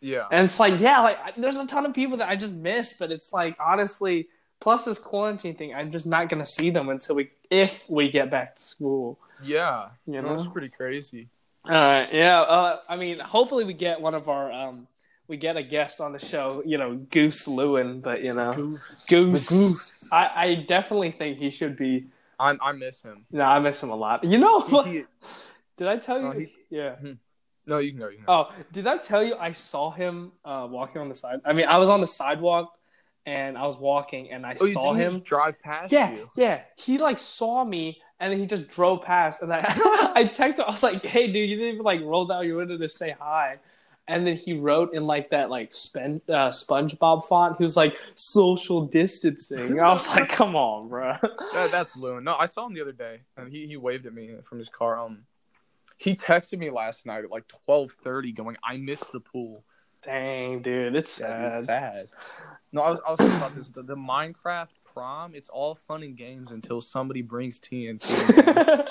Yeah. 0.01 0.25
And 0.31 0.43
it's 0.45 0.59
like, 0.59 0.79
yeah, 0.79 0.99
like 1.01 1.17
I- 1.23 1.33
there's 1.39 1.55
a 1.57 1.67
ton 1.67 1.85
of 1.85 1.93
people 1.93 2.17
that 2.17 2.27
I 2.29 2.35
just 2.35 2.51
miss, 2.51 2.93
but 2.93 3.11
it's 3.11 3.31
like 3.31 3.55
honestly, 3.63 4.27
plus 4.59 4.85
this 4.85 4.97
quarantine 4.97 5.55
thing, 5.55 5.73
I'm 5.75 5.91
just 5.91 6.07
not 6.07 6.29
gonna 6.29 6.47
see 6.47 6.71
them 6.71 6.89
until 6.89 7.15
we, 7.15 7.29
if 7.51 7.87
we 7.87 8.09
get 8.09 8.31
back 8.31 8.55
to 8.55 8.61
school. 8.63 9.19
Yeah. 9.43 9.89
You 10.07 10.21
No, 10.23 10.35
That's 10.35 10.47
pretty 10.47 10.69
crazy. 10.69 11.29
All 11.65 11.71
right, 11.71 12.13
yeah. 12.13 12.41
Uh, 12.41 12.79
I 12.89 12.95
mean, 12.97 13.19
hopefully 13.19 13.63
we 13.63 13.73
get 13.73 13.99
one 14.01 14.13
of 14.13 14.27
our, 14.27 14.51
um, 14.51 14.87
we 15.27 15.37
get 15.37 15.55
a 15.55 15.63
guest 15.63 16.01
on 16.01 16.11
the 16.11 16.19
show. 16.19 16.61
You 16.65 16.77
know, 16.77 16.95
Goose 16.95 17.47
Lewin, 17.47 18.01
but 18.01 18.21
you 18.21 18.33
know, 18.33 18.51
Goose. 18.51 19.05
Goose. 19.07 19.49
Goose. 19.49 20.09
I, 20.11 20.29
I 20.35 20.55
definitely 20.67 21.11
think 21.11 21.37
he 21.37 21.49
should 21.49 21.77
be. 21.77 22.07
I 22.39 22.57
I 22.61 22.71
miss 22.73 23.01
him. 23.01 23.25
No, 23.31 23.43
I 23.43 23.59
miss 23.59 23.81
him 23.81 23.89
a 23.91 23.95
lot. 23.95 24.23
You 24.25 24.37
know, 24.37 24.61
what? 24.61 24.87
He- 24.87 25.05
did 25.77 25.87
I 25.87 25.97
tell 25.97 26.17
you? 26.17 26.23
No, 26.25 26.31
he- 26.31 26.53
yeah. 26.69 26.95
no, 27.65 27.77
you 27.77 27.91
can 27.91 27.99
go. 27.99 28.09
You 28.09 28.17
can 28.17 28.25
go. 28.25 28.33
Oh, 28.51 28.63
did 28.73 28.85
I 28.85 28.97
tell 28.97 29.23
you 29.23 29.35
I 29.37 29.53
saw 29.53 29.89
him 29.91 30.33
uh, 30.43 30.67
walking 30.69 30.99
on 31.01 31.07
the 31.07 31.15
side? 31.15 31.39
I 31.45 31.53
mean, 31.53 31.67
I 31.67 31.77
was 31.77 31.87
on 31.89 32.01
the 32.01 32.07
sidewalk 32.07 32.73
and 33.25 33.57
I 33.57 33.65
was 33.65 33.77
walking, 33.77 34.29
and 34.31 34.45
I 34.45 34.57
Oh, 34.59 34.65
saw 34.67 34.93
him. 34.93 35.13
just 35.13 35.23
drive 35.23 35.59
past 35.61 35.91
Yeah, 35.93 36.11
you. 36.11 36.27
yeah. 36.35 36.61
He 36.75 36.97
like 36.97 37.19
saw 37.19 37.63
me 37.63 38.01
and 38.19 38.31
then 38.31 38.39
he 38.39 38.45
just 38.45 38.67
drove 38.67 39.01
past 39.01 39.41
and 39.41 39.53
I 39.53 39.59
I 40.15 40.23
texted 40.25 40.61
I 40.65 40.71
was 40.71 40.83
like, 40.83 41.03
Hey 41.05 41.27
dude, 41.31 41.49
you 41.49 41.55
didn't 41.57 41.73
even 41.75 41.83
like 41.85 42.01
roll 42.01 42.25
down 42.25 42.45
your 42.47 42.57
window 42.57 42.77
to 42.77 42.89
say 42.89 43.15
hi. 43.19 43.57
And 44.07 44.27
then 44.27 44.35
he 44.35 44.51
wrote 44.53 44.93
in 44.93 45.05
like 45.07 45.29
that 45.29 45.49
like 45.49 45.71
spon- 45.71 46.21
uh, 46.27 46.49
SpongeBob 46.49 47.23
font. 47.25 47.55
He 47.57 47.63
was 47.63 47.77
like 47.77 47.97
social 48.15 48.85
distancing. 48.85 49.79
I 49.79 49.91
was 49.93 50.05
like, 50.09 50.27
"Come 50.27 50.57
on, 50.57 50.89
bro." 50.89 51.13
That, 51.53 51.69
that's 51.71 51.95
Loon. 51.95 52.25
No, 52.25 52.35
I 52.35 52.47
saw 52.47 52.65
him 52.67 52.73
the 52.73 52.81
other 52.81 52.91
day, 52.91 53.21
and 53.37 53.49
he, 53.49 53.65
he 53.65 53.77
waved 53.77 54.05
at 54.05 54.13
me 54.13 54.35
from 54.43 54.59
his 54.59 54.67
car. 54.67 54.99
Um, 54.99 55.23
he 55.95 56.15
texted 56.15 56.59
me 56.59 56.69
last 56.69 57.05
night 57.05 57.23
at 57.23 57.31
like 57.31 57.45
twelve 57.47 57.91
thirty, 58.03 58.33
going, 58.33 58.57
"I 58.61 58.75
missed 58.75 59.09
the 59.13 59.21
pool." 59.21 59.63
Dang, 60.03 60.61
dude, 60.61 60.95
it's 60.97 61.17
Yeah, 61.21 61.27
sad. 61.27 61.55
dude, 61.55 61.65
sad. 61.65 62.07
No, 62.73 62.81
I 62.81 62.89
was, 62.89 62.99
I 63.07 63.11
was 63.11 63.19
thinking 63.21 63.37
about 63.37 63.55
this. 63.55 63.69
The, 63.69 63.83
the 63.83 63.95
Minecraft 63.95 64.73
prom, 64.93 65.35
it's 65.35 65.49
all 65.49 65.75
fun 65.75 66.03
and 66.03 66.15
games 66.15 66.51
until 66.51 66.81
somebody 66.81 67.21
brings 67.21 67.59
TNT. 67.59 68.03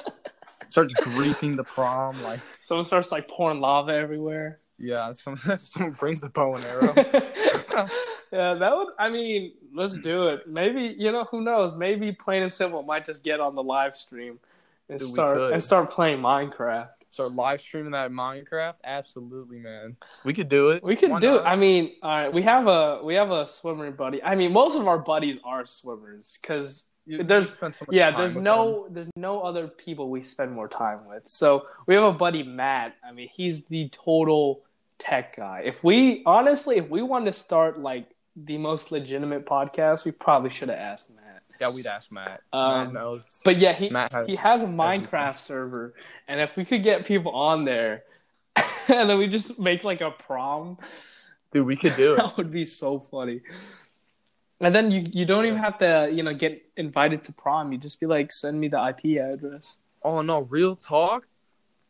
starts 0.69 0.95
griefing 0.95 1.57
the 1.57 1.65
prom, 1.65 2.21
like 2.23 2.41
Someone 2.61 2.85
starts 2.85 3.12
like 3.12 3.29
pouring 3.29 3.61
lava 3.61 3.93
everywhere. 3.93 4.59
yeah, 4.79 5.12
someone, 5.12 5.59
someone 5.59 5.93
brings 5.93 6.21
the 6.21 6.29
bow 6.29 6.55
and 6.55 6.65
arrow. 6.65 6.95
yeah, 8.33 8.55
that 8.55 8.73
would. 8.77 8.88
I 8.99 9.09
mean, 9.11 9.53
let's 9.75 9.99
do 9.99 10.29
it. 10.29 10.47
Maybe 10.47 10.95
you 10.99 11.12
know 11.12 11.25
who 11.25 11.43
knows? 11.43 11.75
Maybe 11.75 12.12
plain 12.12 12.43
and 12.43 12.53
simple 12.53 12.83
might 12.83 13.05
just 13.07 13.23
get 13.23 13.41
on 13.41 13.55
the 13.55 13.62
live 13.62 13.97
stream 13.97 14.38
and 14.88 14.99
Dude, 14.99 15.09
start 15.09 15.53
and 15.53 15.62
start 15.62 15.91
playing 15.91 16.19
Minecraft. 16.19 16.88
Start 17.12 17.33
live 17.35 17.61
streaming 17.61 17.92
that 17.92 18.11
Minecraft. 18.11 18.77
Absolutely, 18.85 19.59
man. 19.59 19.96
We 20.25 20.33
could 20.33 20.48
do 20.48 20.70
it. 20.70 20.83
We 20.83 20.96
could 20.96 21.11
Why 21.11 21.20
do. 21.20 21.35
it. 21.37 21.42
I 21.42 21.57
mean, 21.57 21.92
all 22.03 22.11
right. 22.11 22.33
We 22.33 22.40
have 22.42 22.66
a 22.66 23.01
we 23.05 23.12
have 23.14 23.31
a 23.31 23.46
swimmer 23.46 23.90
buddy. 23.90 24.22
I 24.22 24.35
mean, 24.35 24.51
most 24.53 24.79
of 24.79 24.88
our 24.88 24.98
buddies 24.98 25.38
are 25.44 25.66
swimmers 25.66 26.38
because 26.40 26.85
You- 27.05 27.22
there's- 27.22 27.51
spend 27.53 27.75
so 27.75 27.85
much 27.87 27.94
yeah, 27.94 28.11
time 28.12 28.18
there's 28.20 28.35
with 28.37 28.44
no 28.44 28.87
there's 28.88 29.11
no 29.14 29.42
other 29.42 29.68
people 29.68 30.09
we 30.09 30.22
spend 30.22 30.53
more 30.53 30.68
time 30.68 31.07
with. 31.07 31.29
So 31.29 31.66
we 31.87 31.94
have 31.94 32.05
a 32.05 32.12
buddy 32.12 32.42
Matt. 32.44 32.94
I 33.07 33.12
mean, 33.12 33.29
he's 33.29 33.64
the 33.66 33.90
total 33.90 34.62
tech 34.98 35.37
guy. 35.37 35.64
If 35.66 35.85
we 35.85 36.22
honestly, 36.25 36.79
if 36.79 36.88
we 36.88 37.03
wanted 37.03 37.27
to 37.27 37.33
start 37.35 37.79
like 37.79 38.07
the 38.37 38.57
most 38.57 38.90
legitimate 38.90 39.44
podcast, 39.44 40.07
we 40.07 40.12
probably 40.12 40.48
should 40.48 40.70
have 40.70 40.79
asked 40.79 41.11
Matt. 41.14 41.22
Yeah, 41.62 41.70
we'd 41.70 41.87
ask 41.87 42.11
Matt. 42.11 42.42
Um, 42.53 42.87
Matt 42.87 42.92
knows. 42.92 43.40
But 43.44 43.59
yeah, 43.59 43.72
he 43.72 43.88
has 43.88 44.27
he 44.27 44.35
has 44.35 44.64
a. 44.64 44.66
Minecraft 44.66 45.38
server, 45.38 45.94
and 46.27 46.40
if 46.40 46.57
we 46.57 46.64
could 46.64 46.83
get 46.83 47.07
people 47.07 47.31
on 47.31 47.64
there, 47.64 48.03
and 48.88 49.09
then 49.09 49.16
we 49.16 49.29
just 49.29 49.61
make 49.61 49.85
like 49.85 50.01
a 50.01 50.11
prom, 50.11 50.77
Dude, 51.53 51.64
we 51.64 51.77
could 51.77 51.94
do 51.94 52.14
it. 52.14 52.16
that 52.16 52.37
would 52.37 52.51
be 52.51 52.64
so 52.64 52.98
funny. 52.98 53.42
And 54.59 54.75
then 54.75 54.90
you 54.90 55.07
you 55.12 55.25
don't 55.25 55.46
even 55.46 55.59
have 55.59 55.79
to 55.79 56.11
you 56.12 56.25
know 56.25 56.35
get 56.35 56.61
invited 56.77 57.22
to 57.25 57.33
prom. 57.33 57.70
You 57.70 57.79
just 57.79 58.01
be 58.01 58.07
like, 58.07 58.33
send 58.33 58.59
me 58.59 58.66
the 58.66 58.85
IP 58.85 59.20
address. 59.22 59.79
Oh 60.03 60.20
no, 60.20 60.40
real 60.40 60.75
talk. 60.75 61.29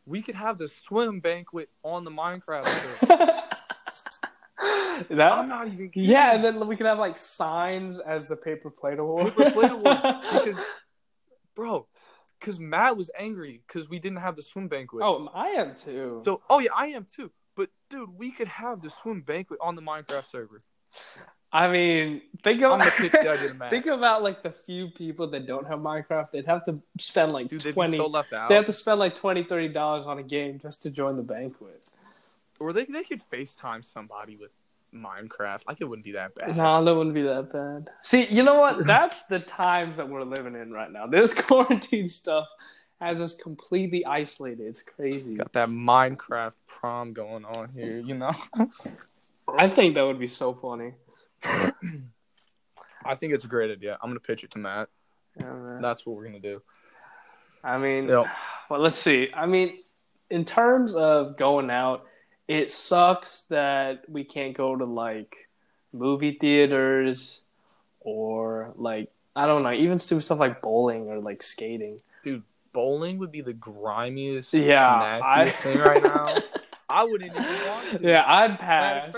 We 0.05 0.21
could 0.21 0.35
have 0.35 0.59
the 0.59 0.67
swim 0.67 1.19
banquet 1.19 1.69
on 1.81 2.03
the 2.03 2.11
Minecraft 2.11 2.67
server. 3.07 3.41
I'm 5.09 5.47
not 5.49 5.67
even 5.67 5.89
kidding. 5.89 6.09
yeah, 6.09 6.33
and 6.35 6.43
then 6.43 6.65
we 6.67 6.75
could 6.75 6.85
have 6.85 6.99
like 6.99 7.17
signs 7.17 7.99
as 7.99 8.27
the 8.27 8.35
paper 8.35 8.69
plate 8.69 8.99
award. 8.99 9.35
Paper 9.35 9.51
plate 9.51 9.71
awards, 9.71 10.01
because- 10.33 10.59
bro, 11.55 11.87
because 12.39 12.59
Matt 12.59 12.97
was 12.97 13.09
angry 13.17 13.61
because 13.67 13.89
we 13.89 13.99
didn't 13.99 14.19
have 14.19 14.35
the 14.35 14.41
swim 14.41 14.67
banquet. 14.67 15.01
oh, 15.03 15.29
I 15.33 15.49
am 15.49 15.75
too. 15.75 16.21
so 16.25 16.41
oh 16.49 16.59
yeah, 16.59 16.71
I 16.75 16.87
am 16.87 17.05
too. 17.13 17.31
But 17.55 17.69
dude, 17.89 18.09
we 18.17 18.31
could 18.31 18.47
have 18.47 18.81
the 18.81 18.89
swim 18.89 19.21
banquet 19.21 19.59
on 19.61 19.75
the 19.75 19.81
Minecraft 19.81 20.25
server. 20.25 20.63
I 21.51 21.67
mean, 21.71 22.21
think 22.43 22.63
I'm 22.63 22.79
pitch 22.91 23.11
the 23.11 23.29
idea 23.29 23.47
to 23.49 23.53
Matt. 23.53 23.69
think 23.69 23.85
about 23.85 24.23
like 24.23 24.41
the 24.41 24.49
few 24.51 24.87
people 24.89 25.27
that 25.29 25.45
don't 25.45 25.67
have 25.67 25.77
Minecraft. 25.79 26.31
They'd 26.31 26.47
have 26.47 26.65
to 26.65 26.79
spend 26.99 27.31
like 27.31 27.47
Dude, 27.47 27.61
they'd 27.61 27.73
twenty. 27.73 27.91
be 27.91 27.97
so 27.97 28.07
left 28.07 28.33
out. 28.33 28.49
they 28.49 28.55
have 28.55 28.65
to 28.65 28.73
spend 28.73 28.99
like 28.99 29.13
20 29.13 29.43
30 29.43 29.67
dollars 29.69 30.07
on 30.07 30.17
a 30.17 30.23
game 30.23 30.57
just 30.59 30.81
to 30.83 30.89
join 30.89 31.15
the 31.15 31.21
banquet. 31.23 31.83
Or 32.63 32.71
they 32.71 32.85
they 32.85 33.03
could 33.03 33.21
FaceTime 33.29 33.83
somebody 33.83 34.37
with 34.37 34.51
Minecraft. 34.95 35.67
Like 35.67 35.81
it 35.81 35.83
wouldn't 35.83 36.05
be 36.05 36.13
that 36.13 36.33
bad. 36.33 36.55
No, 36.55 36.81
that 36.81 36.95
wouldn't 36.95 37.13
be 37.13 37.23
that 37.23 37.51
bad. 37.51 37.89
See, 38.01 38.25
you 38.27 38.41
know 38.41 38.55
what? 38.57 38.85
That's 38.85 39.25
the 39.25 39.39
times 39.39 39.97
that 39.97 40.07
we're 40.07 40.23
living 40.23 40.55
in 40.55 40.71
right 40.71 40.89
now. 40.89 41.05
This 41.05 41.33
quarantine 41.41 42.07
stuff 42.07 42.47
has 43.01 43.19
us 43.19 43.35
completely 43.35 44.05
isolated. 44.05 44.65
It's 44.65 44.81
crazy. 44.81 45.35
Got 45.35 45.51
that 45.51 45.67
Minecraft 45.67 46.55
prom 46.65 47.11
going 47.11 47.43
on 47.43 47.67
here, 47.75 47.99
you 47.99 48.15
know. 48.15 48.31
I 49.57 49.67
think 49.67 49.95
that 49.95 50.05
would 50.05 50.19
be 50.19 50.27
so 50.27 50.53
funny. 50.53 50.93
I 51.43 53.15
think 53.15 53.33
it's 53.33 53.43
a 53.43 53.49
great 53.49 53.71
idea. 53.71 53.97
I'm 54.01 54.09
gonna 54.09 54.21
pitch 54.21 54.45
it 54.45 54.51
to 54.51 54.57
Matt. 54.59 54.87
Yeah. 55.37 55.79
That's 55.81 56.05
what 56.05 56.15
we're 56.15 56.23
gonna 56.27 56.39
do. 56.39 56.61
I 57.61 57.77
mean, 57.77 58.07
Yep. 58.07 58.25
well, 58.69 58.79
let's 58.79 58.95
see. 58.95 59.31
I 59.33 59.47
mean, 59.47 59.79
in 60.29 60.45
terms 60.45 60.95
of 60.95 61.35
going 61.35 61.69
out, 61.69 62.05
it 62.47 62.71
sucks 62.71 63.43
that 63.49 64.07
we 64.09 64.23
can't 64.23 64.55
go 64.55 64.75
to 64.75 64.85
like 64.85 65.47
movie 65.91 66.37
theaters 66.39 67.41
or 68.01 68.73
like 68.75 69.09
I 69.35 69.47
don't 69.47 69.63
know, 69.63 69.71
even 69.71 69.97
stupid 69.99 70.21
stuff 70.23 70.39
like 70.39 70.61
bowling 70.61 71.07
or 71.09 71.19
like 71.19 71.41
skating. 71.41 71.99
Dude, 72.23 72.43
bowling 72.71 73.17
would 73.17 73.31
be 73.31 73.41
the 73.41 73.53
grimiest, 73.53 74.53
Yeah, 74.53 75.19
nastiest 75.21 75.59
I- 75.65 75.71
thing 75.73 75.79
right 75.79 76.03
now. 76.03 76.37
I 76.89 77.03
wouldn't 77.05 77.31
even 77.31 77.43
want 77.43 77.89
to. 77.91 77.99
Yeah, 78.07 78.23
I'd 78.27 78.59
pass. 78.59 79.15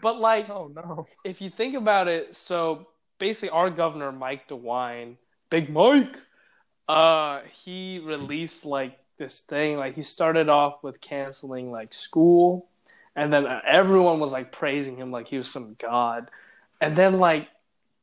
But 0.00 0.20
like, 0.20 0.48
Oh 0.50 0.68
no. 0.68 1.06
if 1.24 1.40
you 1.40 1.50
think 1.50 1.74
about 1.74 2.06
it, 2.08 2.36
so 2.36 2.86
basically, 3.18 3.48
our 3.50 3.70
governor 3.70 4.12
Mike 4.12 4.48
DeWine, 4.48 5.16
Big 5.50 5.70
Mike, 5.70 6.16
uh, 6.88 7.40
he 7.64 7.98
released 8.04 8.64
like 8.64 8.98
this 9.18 9.40
thing. 9.40 9.76
Like 9.76 9.94
he 9.94 10.02
started 10.02 10.48
off 10.48 10.82
with 10.82 11.00
canceling 11.00 11.70
like 11.70 11.94
school, 11.94 12.68
and 13.16 13.32
then 13.32 13.46
everyone 13.66 14.20
was 14.20 14.32
like 14.32 14.52
praising 14.52 14.96
him 14.96 15.10
like 15.10 15.28
he 15.28 15.38
was 15.38 15.50
some 15.50 15.76
god, 15.80 16.30
and 16.80 16.96
then 16.96 17.14
like 17.14 17.48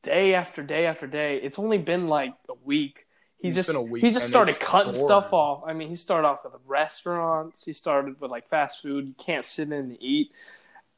day 0.02 0.34
after 0.34 0.62
day 0.62 0.86
after 0.86 1.06
day, 1.06 1.36
it's 1.42 1.58
only 1.58 1.78
been 1.78 2.08
like 2.08 2.34
a 2.48 2.54
week. 2.64 3.06
He 3.38 3.50
It's 3.50 3.52
just 3.52 3.68
been 3.68 3.76
a 3.76 3.82
week, 3.82 4.08
he 4.08 4.12
just 4.12 4.28
started 4.28 4.58
cutting 4.60 4.92
boring. 4.92 4.94
stuff 4.94 5.32
off. 5.32 5.64
I 5.66 5.72
mean, 5.74 5.88
he 5.88 5.94
started 5.96 6.26
off 6.28 6.44
with 6.44 6.54
restaurants. 6.66 7.64
He 7.64 7.72
started 7.72 8.20
with 8.20 8.30
like 8.30 8.48
fast 8.48 8.82
food. 8.82 9.06
You 9.08 9.14
can't 9.18 9.44
sit 9.44 9.68
in 9.68 9.72
and 9.74 9.96
eat. 10.00 10.32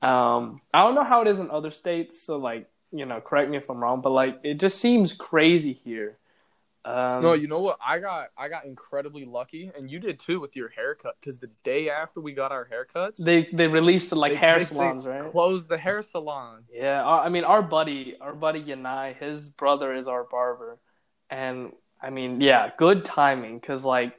Um, 0.03 0.61
I 0.73 0.83
don't 0.83 0.95
know 0.95 1.05
how 1.05 1.23
it 1.23 1.29
is 1.29 1.39
in 1.39 1.51
other 1.51 1.71
states, 1.71 2.21
so 2.21 2.39
like 2.39 2.69
you 2.93 3.07
know, 3.07 3.21
correct 3.21 3.51
me 3.51 3.57
if 3.57 3.69
I'm 3.71 3.79
wrong, 3.83 4.01
but 4.01 4.11
like 4.11 4.41
it 4.45 4.55
just 4.59 4.79
seems 4.79 5.13
crazy 5.15 5.73
here. 5.73 6.19
Um, 6.87 7.23
No, 7.23 7.33
you 7.33 7.49
know 7.49 7.61
what? 7.61 7.79
I 7.85 7.99
got 7.99 8.29
I 8.37 8.49
got 8.49 8.67
incredibly 8.67 9.25
lucky, 9.25 9.71
and 9.77 9.91
you 9.91 9.99
did 9.99 10.19
too 10.19 10.39
with 10.41 10.55
your 10.55 10.69
haircut. 10.69 11.17
Because 11.19 11.39
the 11.39 11.51
day 11.63 11.89
after 11.89 12.21
we 12.21 12.33
got 12.33 12.53
our 12.53 12.69
haircuts, 12.69 13.17
they 13.17 13.49
they 13.53 13.67
released 13.69 14.11
the 14.11 14.17
like 14.17 14.33
they- 14.33 14.39
hair 14.39 14.59
they- 14.59 14.65
salons, 14.65 15.05
they 15.05 15.11
right? 15.11 15.31
Closed 15.33 15.69
the 15.69 15.79
hair 15.79 16.03
salons. 16.03 16.69
Yeah, 16.73 17.03
our- 17.03 17.25
I 17.25 17.29
mean, 17.31 17.45
our 17.45 17.63
buddy, 17.63 18.17
our 18.21 18.35
buddy 18.35 18.63
Yanai, 18.63 19.17
his 19.17 19.49
brother 19.49 19.95
is 19.95 20.07
our 20.07 20.25
barber, 20.25 20.79
and 21.31 21.73
I 22.03 22.11
mean, 22.11 22.41
yeah, 22.43 22.71
good 22.77 23.05
timing 23.05 23.59
because 23.59 23.83
like 23.85 24.13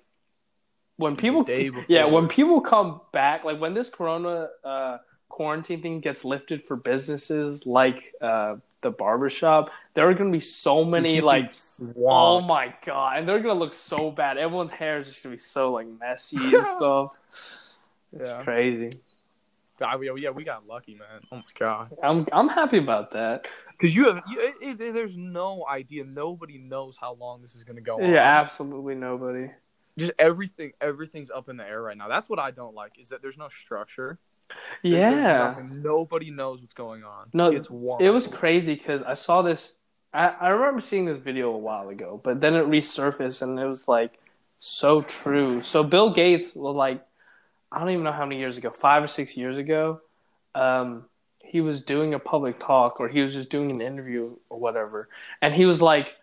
when 0.97 1.15
people, 1.15 1.43
day 1.43 1.69
before. 1.69 1.85
yeah, 1.89 2.05
when 2.05 2.27
people 2.27 2.61
come 2.61 3.01
back, 3.11 3.43
like 3.43 3.59
when 3.59 3.73
this 3.75 3.89
Corona 3.89 4.49
uh, 4.63 4.97
quarantine 5.29 5.81
thing 5.83 5.99
gets 5.99 6.23
lifted 6.25 6.63
for 6.63 6.77
businesses 6.77 7.67
like 7.67 8.13
uh, 8.21 8.55
the 8.85 8.91
barbershop, 8.91 9.71
there 9.95 10.07
are 10.07 10.13
gonna 10.13 10.29
be 10.31 10.39
so 10.39 10.85
many 10.85 11.19
like. 11.33 11.51
Oh 11.97 12.39
my 12.41 12.73
god! 12.85 13.17
And 13.17 13.27
they're 13.27 13.39
gonna 13.39 13.59
look 13.59 13.73
so 13.73 14.11
bad. 14.11 14.37
Everyone's 14.37 14.71
hair 14.71 14.99
is 15.01 15.07
just 15.07 15.23
gonna 15.23 15.35
be 15.35 15.39
so 15.39 15.73
like 15.73 15.87
messy 15.99 16.37
and 16.55 16.65
stuff. 16.65 17.11
It's 18.17 18.31
Yeah. 18.31 18.43
crazy. 18.43 18.91
God, 19.77 20.01
yeah, 20.01 20.13
yeah, 20.15 20.29
we 20.29 20.45
got 20.45 20.65
lucky, 20.65 20.95
man. 20.95 21.19
Oh 21.33 21.37
my 21.37 21.41
god. 21.59 21.91
I'm 22.01 22.25
I'm 22.31 22.47
happy 22.47 22.77
about 22.77 23.11
that. 23.11 23.47
Because 23.71 23.93
you 23.93 24.05
have, 24.07 24.23
you, 24.29 24.39
it, 24.61 24.79
it- 24.81 24.93
there's 24.93 25.17
no 25.17 25.65
idea. 25.69 26.05
Nobody 26.05 26.57
knows 26.57 26.95
how 26.95 27.15
long 27.15 27.41
this 27.41 27.55
is 27.55 27.63
gonna 27.65 27.81
go 27.81 28.01
on. 28.01 28.09
Yeah, 28.09 28.21
absolutely 28.39 28.95
nobody. 28.95 29.49
Just 29.97 30.11
everything, 30.19 30.71
everything's 30.81 31.29
up 31.31 31.49
in 31.49 31.57
the 31.57 31.65
air 31.67 31.81
right 31.81 31.97
now. 31.97 32.07
That's 32.07 32.29
what 32.29 32.37
I 32.39 32.51
don't 32.51 32.75
like. 32.75 32.99
Is 32.99 33.09
that 33.09 33.21
there's 33.21 33.37
no 33.37 33.47
structure. 33.49 34.17
Yeah. 34.81 35.55
Nobody 35.71 36.31
knows 36.31 36.61
what's 36.61 36.73
going 36.73 37.03
on. 37.03 37.29
No, 37.33 37.51
it's 37.51 37.69
one. 37.69 38.01
It 38.01 38.09
was 38.09 38.27
crazy 38.27 38.75
because 38.75 39.01
I 39.01 39.15
saw 39.15 39.41
this. 39.41 39.73
I, 40.13 40.27
I 40.27 40.49
remember 40.49 40.81
seeing 40.81 41.05
this 41.05 41.19
video 41.19 41.51
a 41.51 41.57
while 41.57 41.89
ago, 41.89 42.19
but 42.23 42.39
then 42.39 42.55
it 42.55 42.65
resurfaced 42.67 43.41
and 43.41 43.59
it 43.59 43.65
was 43.65 43.87
like 43.87 44.19
so 44.59 45.01
true. 45.01 45.61
So 45.61 45.83
Bill 45.83 46.13
Gates 46.13 46.55
was 46.55 46.75
like, 46.75 47.05
I 47.71 47.79
don't 47.79 47.89
even 47.89 48.03
know 48.03 48.11
how 48.11 48.25
many 48.25 48.39
years 48.39 48.57
ago, 48.57 48.69
five 48.69 49.03
or 49.03 49.07
six 49.07 49.35
years 49.35 49.57
ago, 49.57 50.01
um, 50.53 51.05
he 51.39 51.61
was 51.61 51.81
doing 51.81 52.13
a 52.13 52.19
public 52.19 52.59
talk 52.59 52.99
or 52.99 53.09
he 53.09 53.21
was 53.21 53.33
just 53.33 53.49
doing 53.49 53.71
an 53.71 53.81
interview 53.81 54.35
or 54.49 54.59
whatever, 54.59 55.09
and 55.41 55.53
he 55.53 55.65
was 55.65 55.81
like, 55.81 56.15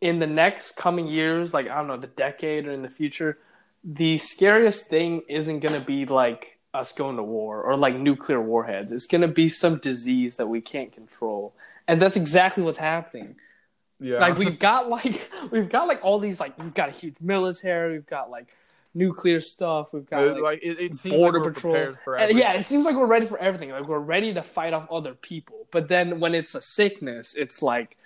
in 0.00 0.18
the 0.18 0.26
next 0.26 0.76
coming 0.76 1.08
years, 1.08 1.52
like 1.54 1.68
I 1.68 1.76
don't 1.76 1.88
know, 1.88 1.96
the 1.96 2.06
decade 2.06 2.66
or 2.66 2.72
in 2.72 2.82
the 2.82 2.88
future, 2.88 3.38
the 3.82 4.18
scariest 4.18 4.86
thing 4.86 5.22
isn't 5.28 5.60
gonna 5.60 5.80
be 5.80 6.04
like 6.06 6.55
us 6.74 6.92
going 6.92 7.16
to 7.16 7.22
war 7.22 7.62
or 7.62 7.76
like 7.76 7.96
nuclear 7.96 8.40
warheads. 8.40 8.92
It's 8.92 9.06
gonna 9.06 9.28
be 9.28 9.48
some 9.48 9.78
disease 9.78 10.36
that 10.36 10.46
we 10.46 10.60
can't 10.60 10.92
control. 10.92 11.54
and 11.88 12.00
that's 12.02 12.16
exactly 12.16 12.62
what's 12.62 12.78
happening. 12.78 13.36
Yeah. 14.00 14.18
Like 14.18 14.36
we've 14.36 14.58
got 14.68 14.88
like 14.88 15.30
we've 15.50 15.68
got 15.68 15.88
like 15.88 16.00
all 16.04 16.18
these 16.18 16.38
like 16.40 16.58
we've 16.58 16.74
got 16.74 16.88
a 16.88 16.92
huge 16.92 17.16
military, 17.20 17.92
we've 17.94 18.06
got 18.06 18.30
like 18.30 18.48
nuclear 18.94 19.40
stuff, 19.40 19.92
we've 19.92 20.06
got 20.06 20.22
It- 20.24 20.32
like, 20.34 20.42
like 20.42 20.60
it, 20.62 20.78
it 20.80 20.94
seems 20.96 21.14
border 21.14 21.38
like 21.38 21.46
we're 21.46 21.52
patrol. 21.52 21.74
prepared 21.74 21.98
for 22.00 22.16
And, 22.16 22.36
yeah, 22.38 22.52
it 22.54 22.64
seems 22.64 22.84
like 22.84 22.96
we're 22.96 23.06
ready 23.06 23.26
for 23.26 23.38
everything. 23.38 23.70
Like 23.70 23.86
we're 23.88 23.98
ready 23.98 24.34
to 24.34 24.42
fight 24.42 24.72
off 24.74 24.86
other 24.90 25.14
people. 25.14 25.66
But 25.70 25.88
then 25.88 26.20
when 26.20 26.34
it's 26.34 26.54
a 26.54 26.60
sickness, 26.62 27.34
it's 27.34 27.62
like 27.62 27.96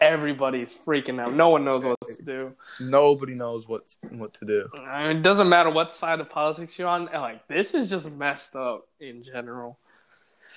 everybody's 0.00 0.76
freaking 0.76 1.20
out. 1.20 1.34
No 1.34 1.48
one 1.48 1.64
knows 1.64 1.84
what 1.84 2.00
to 2.02 2.22
do. 2.24 2.52
Nobody 2.80 3.34
knows 3.34 3.68
what 3.68 3.94
what 4.10 4.34
to 4.34 4.44
do. 4.44 4.68
I 4.78 5.08
mean, 5.08 5.16
it 5.18 5.22
doesn't 5.22 5.48
matter 5.48 5.70
what 5.70 5.92
side 5.92 6.20
of 6.20 6.28
politics 6.30 6.78
you're 6.78 6.88
on. 6.88 7.06
Like 7.06 7.46
this 7.48 7.74
is 7.74 7.88
just 7.90 8.10
messed 8.10 8.56
up 8.56 8.86
in 9.00 9.22
general. 9.22 9.78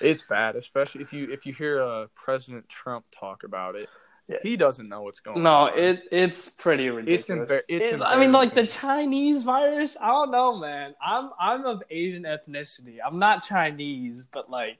It's 0.00 0.22
bad, 0.22 0.56
especially 0.56 1.02
if 1.02 1.12
you 1.12 1.30
if 1.30 1.44
you 1.46 1.52
hear 1.52 1.82
uh, 1.82 2.06
President 2.14 2.68
Trump 2.68 3.04
talk 3.10 3.44
about 3.44 3.74
it. 3.76 3.88
Yeah. 4.28 4.36
He 4.44 4.56
doesn't 4.56 4.88
know 4.88 5.02
what's 5.02 5.18
going 5.18 5.42
No, 5.42 5.50
on. 5.50 5.76
No, 5.76 5.82
it 5.82 6.02
it's 6.12 6.48
pretty 6.48 6.88
ridiculous. 6.88 7.50
embar- 7.50 7.62
it's 7.68 7.86
It- 7.96 8.00
I 8.00 8.16
mean, 8.16 8.30
like 8.30 8.54
the. 8.54 8.64
Chinese 8.64 9.42
virus. 9.42 9.96
I 10.00 10.06
don't 10.06 10.30
know, 10.30 10.56
man. 10.56 10.94
I'm 11.04 11.30
I'm 11.40 11.66
of 11.66 11.82
Asian 11.90 12.22
ethnicity. 12.22 12.98
I'm 13.04 13.18
not 13.18 13.44
Chinese, 13.44 14.24
but 14.24 14.48
like. 14.48 14.78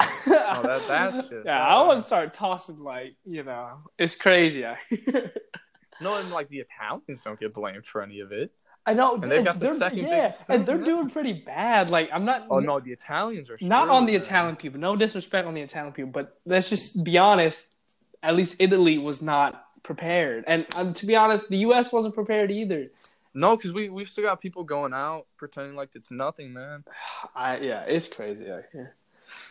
Oh, 0.00 0.60
that, 0.62 0.82
that's 0.88 1.28
just 1.28 1.46
yeah, 1.46 1.62
I 1.62 1.86
would 1.86 2.02
start 2.04 2.34
tossing 2.34 2.80
like 2.80 3.16
you 3.24 3.42
know, 3.42 3.78
it's 3.98 4.14
crazy. 4.14 4.64
No, 6.00 6.14
and 6.16 6.30
like 6.30 6.48
the 6.48 6.58
Italians 6.58 7.22
don't 7.22 7.38
get 7.38 7.54
blamed 7.54 7.86
for 7.86 8.02
any 8.02 8.20
of 8.20 8.32
it. 8.32 8.52
I 8.86 8.92
know, 8.92 9.14
And 9.14 9.30
they've 9.30 9.44
got 9.44 9.60
the 9.60 9.74
second 9.76 9.98
yeah, 9.98 10.30
and 10.48 10.66
they're 10.66 10.78
yeah. 10.78 10.84
doing 10.84 11.08
pretty 11.08 11.32
bad. 11.32 11.88
Like 11.88 12.10
I'm 12.12 12.24
not. 12.24 12.46
Oh 12.50 12.58
no, 12.58 12.80
the 12.80 12.92
Italians 12.92 13.48
are 13.48 13.56
not 13.62 13.88
on 13.88 14.04
the 14.04 14.12
man. 14.12 14.20
Italian 14.20 14.56
people. 14.56 14.78
No 14.78 14.94
disrespect 14.94 15.46
on 15.46 15.54
the 15.54 15.62
Italian 15.62 15.94
people, 15.94 16.10
but 16.12 16.38
let's 16.44 16.68
just 16.68 17.02
be 17.02 17.16
honest. 17.16 17.70
At 18.22 18.36
least 18.36 18.56
Italy 18.58 18.98
was 18.98 19.22
not 19.22 19.64
prepared, 19.82 20.44
and 20.46 20.66
um, 20.76 20.92
to 20.94 21.06
be 21.06 21.16
honest, 21.16 21.48
the 21.48 21.58
U.S. 21.58 21.92
wasn't 21.92 22.14
prepared 22.14 22.50
either. 22.50 22.88
No, 23.32 23.56
because 23.56 23.72
we 23.72 23.88
we've 23.88 24.08
still 24.08 24.24
got 24.24 24.40
people 24.40 24.64
going 24.64 24.92
out 24.92 25.26
pretending 25.38 25.76
like 25.76 25.90
it's 25.94 26.10
nothing, 26.10 26.52
man. 26.52 26.84
I 27.34 27.58
yeah, 27.58 27.84
it's 27.84 28.08
crazy 28.08 28.50
out 28.50 28.64
here. 28.72 28.96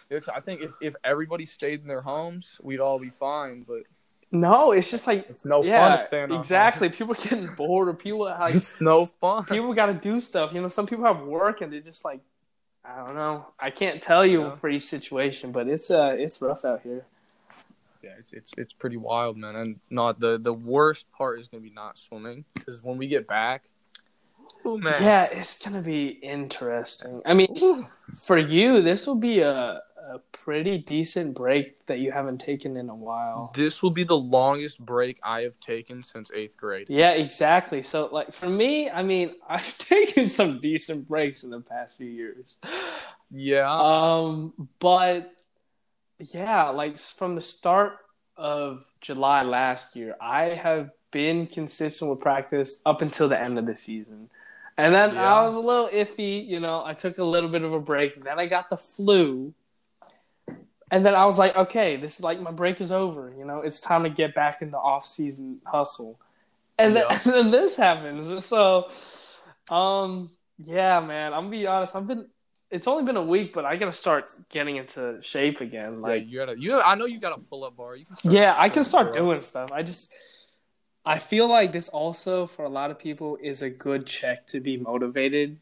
It's, 0.10 0.28
I 0.30 0.40
think 0.40 0.62
if, 0.62 0.72
if 0.82 0.96
everybody 1.04 1.46
stayed 1.46 1.82
in 1.82 1.88
their 1.88 2.02
homes, 2.02 2.58
we'd 2.62 2.80
all 2.80 3.00
be 3.00 3.10
fine. 3.10 3.64
But 3.68 3.84
No, 4.32 4.72
it's 4.72 4.90
just 4.90 5.08
like 5.08 5.30
it's 5.30 5.46
no 5.46 5.64
yeah, 5.64 5.96
fun 5.96 6.32
exactly. 6.32 6.88
homes. 6.88 6.98
People 6.98 7.14
getting 7.16 7.48
bored, 7.56 7.88
or 7.90 7.94
people 7.94 8.20
like 8.26 8.56
It's 8.56 8.80
no 8.82 9.06
fun. 9.06 9.46
people 9.46 9.74
got 9.74 9.88
to 9.88 9.94
do 9.94 10.22
stuff. 10.22 10.54
You 10.54 10.62
know, 10.62 10.70
some 10.70 10.86
people 10.86 11.06
have 11.06 11.22
work, 11.22 11.62
and 11.62 11.72
they're 11.72 11.80
just 11.82 12.04
like, 12.06 12.22
I 12.86 12.98
don't 13.06 13.16
know. 13.16 13.48
I 13.60 13.70
can't 13.70 14.02
tell 14.02 14.26
you 14.26 14.42
Yeah. 14.44 14.56
for 14.56 14.70
each 14.70 14.86
situation, 14.86 15.52
but 15.52 15.68
it's 15.68 15.90
uh, 15.90 16.16
it's 16.18 16.42
rough 16.42 16.66
out 16.66 16.82
here. 16.84 17.06
Yeah, 18.04 18.12
it's 18.20 18.34
it's 18.34 18.52
it's 18.58 18.74
pretty 18.74 18.98
wild, 18.98 19.38
man. 19.38 19.56
And 19.56 19.80
not 19.90 20.20
the 20.20 20.38
the 20.38 20.54
worst 20.54 21.10
part 21.14 21.40
is 21.40 21.48
gonna 21.48 21.64
be 21.64 21.70
not 21.70 21.98
swimming 21.98 22.44
because 22.54 22.84
when 22.84 22.98
we 22.98 23.08
get 23.08 23.26
back, 23.28 23.70
oh 24.66 24.78
man, 24.78 25.02
Yeah, 25.02 25.24
it's 25.26 25.58
gonna 25.60 25.82
be 25.82 26.08
interesting. 26.08 27.22
I 27.26 27.34
mean, 27.34 27.88
for 28.22 28.38
you, 28.38 28.82
this 28.82 29.08
will 29.08 29.20
be 29.20 29.40
a 29.40 29.82
a 30.10 30.20
pretty 30.34 30.78
decent 30.80 31.34
break 31.34 31.86
that 31.86 32.00
you 32.00 32.12
haven't 32.12 32.40
taken 32.40 32.76
in 32.76 32.90
a 32.90 32.96
while. 32.96 33.52
this 33.56 33.82
will 33.82 33.90
be 33.90 34.04
the 34.04 34.18
longest 34.18 34.78
break 34.80 35.18
I 35.24 35.42
have 35.44 35.58
taken 35.62 36.04
since 36.04 36.30
eighth 36.36 36.58
grade. 36.58 36.88
Yeah, 36.90 37.12
exactly. 37.12 37.82
So, 37.82 38.10
like 38.12 38.34
for 38.34 38.50
me, 38.50 38.90
I 38.90 39.02
mean, 39.02 39.36
I've 39.50 39.78
taken 39.78 40.28
some 40.28 40.60
decent 40.60 41.08
breaks 41.08 41.44
in 41.44 41.50
the 41.50 41.62
past 41.62 41.98
few 41.98 42.08
years. 42.08 42.58
Yeah, 43.32 43.72
Um, 43.72 44.54
but 44.80 45.32
yeah, 46.20 46.70
like 46.70 46.98
from 46.98 47.36
the 47.36 47.42
start 47.42 47.94
of 48.38 48.84
July 49.02 49.44
last 49.44 49.96
year, 49.96 50.16
I 50.22 50.50
have 50.50 50.90
been 51.14 51.48
consistent 51.48 52.12
with 52.12 52.20
practice 52.20 52.82
up 52.86 53.02
until 53.02 53.30
the 53.30 53.40
end 53.40 53.58
of 53.58 53.66
the 53.66 53.76
season. 53.76 54.30
And 54.78 54.94
then 54.94 55.14
Yeah. 55.14 55.34
I 55.34 55.44
was 55.44 55.56
a 55.56 55.60
little 55.60 55.88
iffy, 55.88 56.46
you 56.46 56.60
know, 56.60 56.84
I 56.84 56.94
took 56.94 57.20
a 57.20 57.24
little 57.24 57.50
bit 57.50 57.62
of 57.62 57.72
a 57.72 57.80
break, 57.80 58.22
then 58.22 58.40
I 58.40 58.48
got 58.48 58.70
the 58.70 58.78
flu. 58.78 59.54
And 60.92 61.06
then 61.06 61.16
I 61.16 61.26
was 61.26 61.40
like, 61.40 61.56
okay, 61.56 61.96
this 61.96 62.16
is 62.16 62.22
like 62.22 62.40
my 62.42 62.52
break 62.52 62.82
is 62.82 62.92
over, 62.92 63.34
you 63.38 63.46
know, 63.46 63.60
it's 63.60 63.80
time 63.80 64.04
to 64.04 64.10
get 64.10 64.36
back 64.36 64.62
in 64.62 64.72
the 64.72 64.78
off 64.78 65.08
season 65.08 65.62
hustle. 65.66 66.20
And 66.78 66.96
then, 66.96 67.06
and 67.10 67.22
then 67.24 67.52
this 67.52 67.76
happens. 67.76 68.46
So 68.46 68.90
um 69.72 70.32
yeah, 70.58 71.00
man, 71.00 71.34
I'm 71.34 71.44
gonna 71.46 71.52
be 71.52 71.68
honest, 71.68 71.96
I've 71.96 72.08
been 72.08 72.28
it's 72.74 72.88
only 72.88 73.04
been 73.04 73.18
a 73.18 73.24
week, 73.24 73.54
but 73.54 73.66
I 73.66 73.76
gotta 73.76 73.94
start 73.94 74.30
getting 74.50 74.78
into 74.78 75.22
shape 75.22 75.62
again. 75.62 76.02
like 76.02 76.22
Like 76.22 76.28
you 76.28 76.40
gotta 76.40 76.60
you. 76.60 76.82
I 76.82 76.96
know 76.96 77.06
you 77.06 77.20
got 77.20 77.38
a 77.38 77.40
pull 77.40 77.64
up 77.64 77.78
bar. 77.78 77.96
You 77.96 78.06
yeah, 78.24 78.56
I 78.58 78.70
can 78.70 78.84
start 78.84 79.14
doing 79.14 79.40
stuff. 79.42 79.72
I 79.72 79.84
just 79.84 80.12
I 81.06 81.20
feel 81.20 81.50
like 81.50 81.72
this 81.72 81.90
also 81.90 82.48
for 82.48 82.64
a 82.66 82.70
lot 82.70 82.90
of 82.92 82.98
people 82.98 83.38
is 83.42 83.62
a 83.62 83.70
good 83.70 84.06
check 84.06 84.48
to 84.48 84.60
be 84.60 84.78
motivated. 84.78 85.58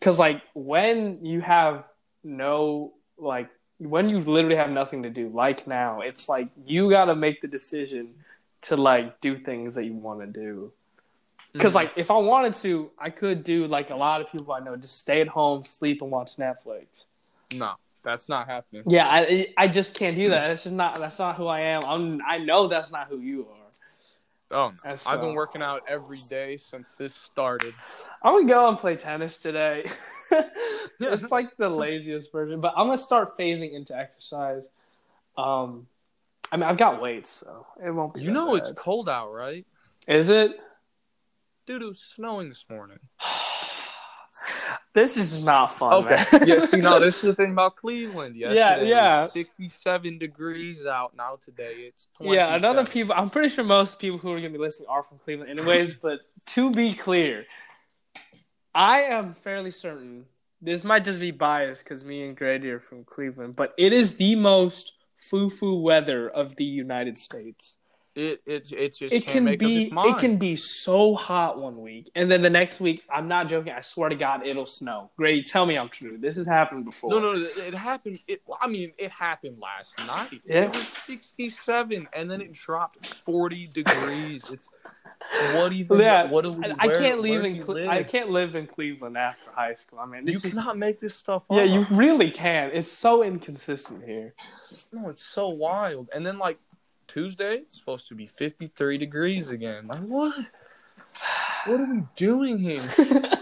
Cause 0.00 0.18
like 0.18 0.42
when 0.54 1.24
you 1.24 1.40
have 1.40 1.84
no 2.22 2.92
like 3.18 3.50
when 3.78 4.08
you 4.08 4.20
literally 4.20 4.56
have 4.56 4.70
nothing 4.70 5.02
to 5.04 5.10
do, 5.10 5.28
like 5.28 5.66
now, 5.66 6.00
it's 6.00 6.28
like 6.28 6.48
you 6.64 6.90
gotta 6.90 7.14
make 7.14 7.40
the 7.40 7.48
decision 7.48 8.14
to 8.62 8.76
like 8.76 9.20
do 9.20 9.38
things 9.38 9.74
that 9.74 9.84
you 9.84 9.94
want 9.94 10.20
to 10.20 10.26
do. 10.26 10.72
Because 11.52 11.72
Mhm. 11.72 11.76
like 11.76 11.92
if 11.96 12.10
I 12.10 12.16
wanted 12.16 12.54
to, 12.56 12.90
I 12.98 13.10
could 13.10 13.42
do 13.42 13.66
like 13.66 13.90
a 13.90 13.96
lot 13.96 14.20
of 14.20 14.30
people 14.30 14.52
I 14.52 14.60
know, 14.60 14.76
just 14.76 14.98
stay 14.98 15.20
at 15.20 15.28
home, 15.28 15.64
sleep, 15.64 16.02
and 16.02 16.10
watch 16.10 16.36
Netflix. 16.36 17.06
no, 17.52 17.74
that's 18.04 18.28
not 18.28 18.46
happening. 18.46 18.82
Yeah, 18.86 19.08
I 19.08 19.52
I 19.56 19.66
just 19.66 19.94
can't 19.94 20.16
do 20.16 20.30
that. 20.30 20.48
That's 20.48 20.62
just 20.62 20.74
not 20.74 20.96
that's 21.00 21.18
not 21.18 21.34
who 21.36 21.46
I 21.48 21.60
am. 21.60 21.82
I'm 21.84 22.20
I 22.26 22.38
know 22.38 22.68
that's 22.68 22.92
not 22.92 23.08
who 23.08 23.18
you 23.18 23.48
are. 23.50 23.56
Oh, 24.50 24.72
I've 24.84 25.20
been 25.20 25.34
working 25.34 25.62
out 25.62 25.82
every 25.88 26.20
day 26.30 26.56
since 26.56 26.94
this 26.96 27.14
started. 27.14 27.74
I'm 28.22 28.34
gonna 28.34 28.48
go 28.48 28.68
and 28.68 28.78
play 28.78 28.96
tennis 28.96 29.38
today. 29.38 29.90
it's 31.00 31.30
like 31.30 31.56
the 31.56 31.68
laziest 31.68 32.32
version, 32.32 32.60
but 32.60 32.72
I'm 32.76 32.86
gonna 32.86 32.98
start 32.98 33.36
phasing 33.36 33.72
into 33.72 33.96
exercise. 33.96 34.64
Um, 35.36 35.86
I 36.50 36.56
mean, 36.56 36.64
I've 36.64 36.78
got 36.78 37.02
weights, 37.02 37.30
so 37.30 37.66
it 37.84 37.90
won't 37.90 38.14
be. 38.14 38.22
You 38.22 38.30
know 38.30 38.54
it's 38.54 38.72
cold 38.76 39.08
out, 39.08 39.32
right? 39.32 39.66
is 40.06 40.30
it? 40.30 40.52
Dude, 41.66 41.82
it 41.82 41.86
was 41.86 42.00
snowing 42.00 42.48
this 42.48 42.64
morning. 42.70 42.98
This 44.98 45.16
is 45.16 45.44
not 45.44 45.70
fun. 45.70 45.92
Okay. 46.04 46.24
man. 46.32 46.48
yeah, 46.48 46.58
see, 46.58 46.80
no, 46.80 46.98
this 46.98 47.16
is 47.16 47.22
the 47.22 47.34
thing 47.40 47.52
about 47.52 47.76
Cleveland. 47.76 48.34
Yesterday 48.34 48.88
Yeah, 48.90 49.22
yeah. 49.22 49.26
67 49.28 50.18
degrees 50.18 50.86
out. 50.86 51.16
Now 51.16 51.38
today 51.44 51.74
it's 51.88 52.08
27. 52.16 52.34
Yeah, 52.34 52.56
another 52.56 52.84
people. 52.84 53.14
I'm 53.16 53.30
pretty 53.30 53.48
sure 53.48 53.64
most 53.64 54.00
people 54.00 54.18
who 54.18 54.32
are 54.32 54.40
going 54.40 54.52
to 54.52 54.58
be 54.58 54.64
listening 54.64 54.88
are 54.88 55.04
from 55.04 55.18
Cleveland, 55.18 55.50
anyways. 55.50 55.94
but 56.02 56.20
to 56.48 56.70
be 56.70 56.94
clear, 56.94 57.46
I 58.74 59.02
am 59.02 59.34
fairly 59.34 59.70
certain 59.70 60.24
this 60.60 60.82
might 60.82 61.04
just 61.04 61.20
be 61.20 61.30
biased 61.30 61.84
because 61.84 62.02
me 62.02 62.26
and 62.26 62.36
Grady 62.36 62.70
are 62.70 62.80
from 62.80 63.04
Cleveland, 63.04 63.54
but 63.54 63.74
it 63.78 63.92
is 63.92 64.16
the 64.16 64.34
most 64.34 64.92
foo-foo 65.16 65.80
weather 65.80 66.28
of 66.28 66.56
the 66.56 66.64
United 66.64 67.18
States. 67.18 67.78
It 68.18 68.42
it 68.46 68.72
it 68.72 68.96
just 68.96 69.14
It 69.14 69.28
can 69.28 69.44
be 69.44 69.52
up 69.54 69.62
its 69.62 69.92
mind. 69.92 70.16
it 70.16 70.18
can 70.18 70.38
be 70.38 70.56
so 70.56 71.14
hot 71.14 71.60
one 71.60 71.80
week, 71.80 72.10
and 72.16 72.28
then 72.28 72.42
the 72.42 72.50
next 72.50 72.80
week, 72.80 73.04
I'm 73.08 73.28
not 73.28 73.48
joking. 73.48 73.72
I 73.72 73.80
swear 73.80 74.08
to 74.08 74.16
God, 74.16 74.44
it'll 74.44 74.66
snow. 74.66 75.12
Grady, 75.16 75.44
tell 75.44 75.64
me 75.66 75.78
I'm 75.78 75.88
true. 75.88 76.18
This 76.18 76.34
has 76.34 76.46
happened 76.46 76.84
before. 76.84 77.10
No, 77.10 77.20
no, 77.20 77.32
it 77.40 77.74
happened. 77.74 78.18
It, 78.26 78.42
I 78.60 78.66
mean, 78.66 78.92
it 78.98 79.12
happened 79.12 79.58
last 79.60 79.96
night. 80.04 80.40
Yeah. 80.44 80.64
It 80.64 80.68
was 80.74 80.88
67, 81.06 82.08
and 82.12 82.28
then 82.28 82.40
it 82.40 82.52
dropped 82.52 83.06
40 83.24 83.68
degrees. 83.68 84.44
It's 84.50 84.68
what 85.54 85.72
even? 85.72 86.00
Yeah, 86.00 86.28
what 86.28 86.42
do 86.42 86.52
we? 86.52 86.64
I, 86.64 86.74
I 86.78 86.88
can't 86.88 87.22
where 87.22 87.36
live 87.38 87.44
in 87.44 87.54
you 87.54 87.62
Cle- 87.62 87.74
live? 87.74 87.88
I 87.88 88.02
can't 88.02 88.30
live 88.30 88.56
in 88.56 88.66
Cleveland 88.66 89.16
after 89.16 89.50
high 89.52 89.74
school. 89.74 90.00
I 90.00 90.06
mean, 90.06 90.26
You 90.26 90.40
cannot 90.40 90.76
make 90.76 90.98
this 90.98 91.14
stuff 91.14 91.44
up. 91.50 91.56
Yeah, 91.56 91.62
you 91.64 91.86
really 91.90 92.32
can. 92.32 92.70
It's 92.72 92.90
so 92.90 93.22
inconsistent 93.22 94.04
here. 94.04 94.34
No, 94.92 95.08
it's 95.08 95.24
so 95.24 95.48
wild. 95.48 96.08
And 96.14 96.24
then 96.26 96.38
like 96.38 96.58
Tuesday, 97.08 97.56
it's 97.56 97.78
supposed 97.78 98.06
to 98.08 98.14
be 98.14 98.26
53 98.26 98.98
degrees 98.98 99.48
again. 99.48 99.88
Like 99.88 100.00
what? 100.00 100.34
What 101.66 101.80
are 101.80 101.92
we 101.92 102.02
doing 102.14 102.58
here? 102.58 102.80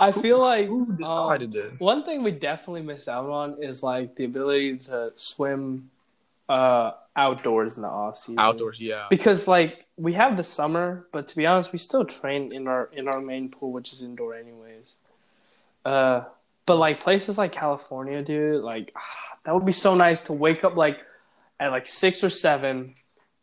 I 0.00 0.12
feel 0.12 0.38
like 0.40 0.66
Who 0.66 0.96
um, 1.04 1.50
this? 1.50 1.78
one 1.78 2.04
thing 2.04 2.22
we 2.22 2.32
definitely 2.32 2.82
miss 2.82 3.08
out 3.08 3.30
on 3.30 3.62
is 3.62 3.82
like 3.82 4.16
the 4.16 4.24
ability 4.24 4.78
to 4.78 5.12
swim 5.16 5.90
uh, 6.48 6.92
outdoors 7.16 7.76
in 7.76 7.82
the 7.82 7.88
off 7.88 8.18
season. 8.18 8.38
Outdoors, 8.38 8.80
yeah. 8.80 9.06
because 9.08 9.46
like 9.46 9.86
we 9.96 10.14
have 10.14 10.36
the 10.36 10.44
summer, 10.44 11.06
but 11.12 11.28
to 11.28 11.36
be 11.36 11.46
honest, 11.46 11.72
we 11.72 11.78
still 11.78 12.04
train 12.04 12.52
in 12.52 12.66
our 12.66 12.90
in 12.92 13.08
our 13.08 13.20
main 13.20 13.48
pool, 13.48 13.72
which 13.72 13.92
is 13.92 14.02
indoor 14.02 14.34
anyways. 14.34 14.94
Uh, 15.84 16.24
but 16.66 16.76
like 16.76 17.00
places 17.00 17.38
like 17.38 17.52
California, 17.52 18.22
dude, 18.22 18.62
like 18.62 18.92
ah, 18.96 19.00
that 19.44 19.54
would 19.54 19.66
be 19.66 19.72
so 19.72 19.94
nice 19.94 20.20
to 20.22 20.32
wake 20.32 20.64
up 20.64 20.76
like 20.76 20.98
at 21.60 21.70
like 21.70 21.86
six 21.86 22.24
or 22.24 22.30
seven. 22.30 22.96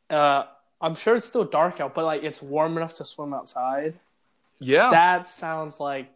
Uh, 0.10 0.44
I'm 0.82 0.96
sure 0.96 1.16
it's 1.16 1.26
still 1.26 1.44
dark 1.46 1.80
out, 1.80 1.94
but 1.96 2.04
like 2.04 2.24
it's 2.24 2.42
warm 2.42 2.76
enough 2.78 2.96
to 2.96 3.06
swim 3.06 3.34
outside. 3.34 3.94
Yeah. 4.60 4.90
That 4.92 5.30
sounds 5.30 5.80
like 5.80 6.10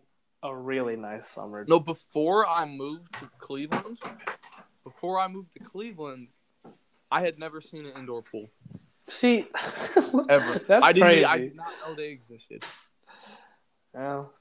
a 0.43 0.53
really 0.55 0.95
nice 0.95 1.27
summer. 1.29 1.63
No, 1.67 1.79
before 1.79 2.47
I 2.47 2.65
moved 2.65 3.13
to 3.19 3.29
Cleveland, 3.39 3.99
before 4.83 5.19
I 5.19 5.27
moved 5.27 5.53
to 5.53 5.59
Cleveland, 5.59 6.27
I 7.11 7.21
had 7.21 7.37
never 7.37 7.61
seen 7.61 7.85
an 7.85 7.93
indoor 7.97 8.21
pool 8.23 8.49
See, 9.07 9.45
ever. 10.29 10.61
That's 10.67 10.85
I 10.85 10.91
didn't. 10.93 11.07
crazy. 11.07 11.25
I 11.25 11.37
did 11.37 11.55
not 11.55 11.67
know 11.85 11.93
they 11.95 12.09
existed. 12.09 12.63
Well, 13.93 14.31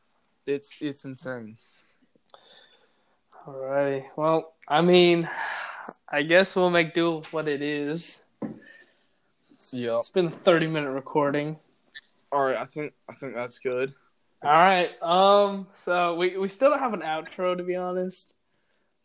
It's 0.47 0.77
it's 0.81 1.05
insane. 1.05 1.57
alrighty. 3.47 4.05
Well, 4.17 4.55
I 4.69 4.81
mean, 4.81 5.29
I 6.09 6.23
guess 6.23 6.55
we'll 6.57 6.71
make 6.71 6.95
do 6.95 7.17
with 7.17 7.33
what 7.33 7.49
it 7.49 7.63
is. 7.63 8.19
Yeah. 9.73 9.99
It's 9.99 10.11
been 10.11 10.27
a 10.27 10.31
thirty-minute 10.31 10.91
recording. 10.91 11.59
All 12.33 12.45
right. 12.45 12.57
I 12.57 12.65
think 12.65 12.93
I 13.09 13.15
think 13.15 13.35
that's 13.35 13.59
good. 13.59 13.93
All 14.43 14.51
right. 14.51 14.91
Um. 15.03 15.67
So 15.73 16.15
we 16.15 16.37
we 16.37 16.49
still 16.49 16.71
don't 16.71 16.79
have 16.79 16.95
an 16.95 17.03
outro 17.03 17.57
to 17.57 17.63
be 17.63 17.77
honest, 17.77 18.35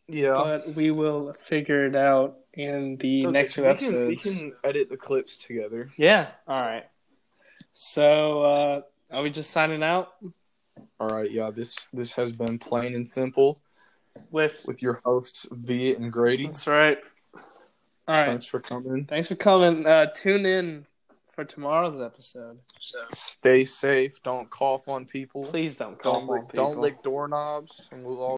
Yeah. 0.08 0.36
but 0.36 0.76
we 0.76 0.92
will 0.92 1.34
figure 1.34 1.86
it 1.86 1.96
out 1.96 2.38
in 2.54 2.96
the 2.98 3.26
next 3.28 3.54
few 3.54 3.64
we 3.64 3.70
episodes. 3.70 4.24
Can, 4.24 4.34
we 4.34 4.52
can 4.52 4.54
edit 4.64 4.90
the 4.90 4.98
clips 4.98 5.38
together. 5.38 5.92
Yeah. 5.98 6.30
All 6.48 6.62
right. 6.62 6.86
So 7.74 8.42
uh, 8.44 8.82
are 9.12 9.24
we 9.24 9.30
just 9.30 9.50
signing 9.52 9.84
out 9.84 10.14
All 11.00 11.10
right. 11.10 11.30
Yeah. 11.30 11.52
This 11.52 11.76
this 11.92 12.14
has 12.14 12.32
been 12.32 12.58
plain 12.60 12.96
and 12.96 13.10
simple 13.10 13.60
with? 14.32 14.66
with 14.66 14.82
your 14.82 15.02
hosts 15.06 15.48
Viet 15.52 16.00
and 16.00 16.12
Grady. 16.12 16.48
That's 16.48 16.68
right. 16.68 16.98
All 18.08 18.16
right. 18.16 18.28
Thanks 18.28 18.46
for 18.46 18.60
coming. 18.60 19.06
Thanks 19.06 19.28
for 19.28 19.36
coming. 19.36 19.86
Uh, 19.86 20.08
tune 20.08 20.46
in 20.46 20.86
for 21.36 21.44
tomorrow's 21.44 22.00
episode. 22.00 22.60
Stay 23.12 23.66
safe. 23.66 24.24
Don't 24.24 24.50
cough 24.50 24.88
on 24.88 25.06
people. 25.06 25.44
Please 25.44 25.76
don't 25.76 26.02
cough 26.02 26.14
Don't 26.14 26.30
on 26.30 26.36
lick, 26.40 26.54
don't 26.54 26.80
lick 26.80 27.04
doorknobs, 27.04 27.88
and 27.92 28.04
we'll 28.04 28.22
all 28.22 28.34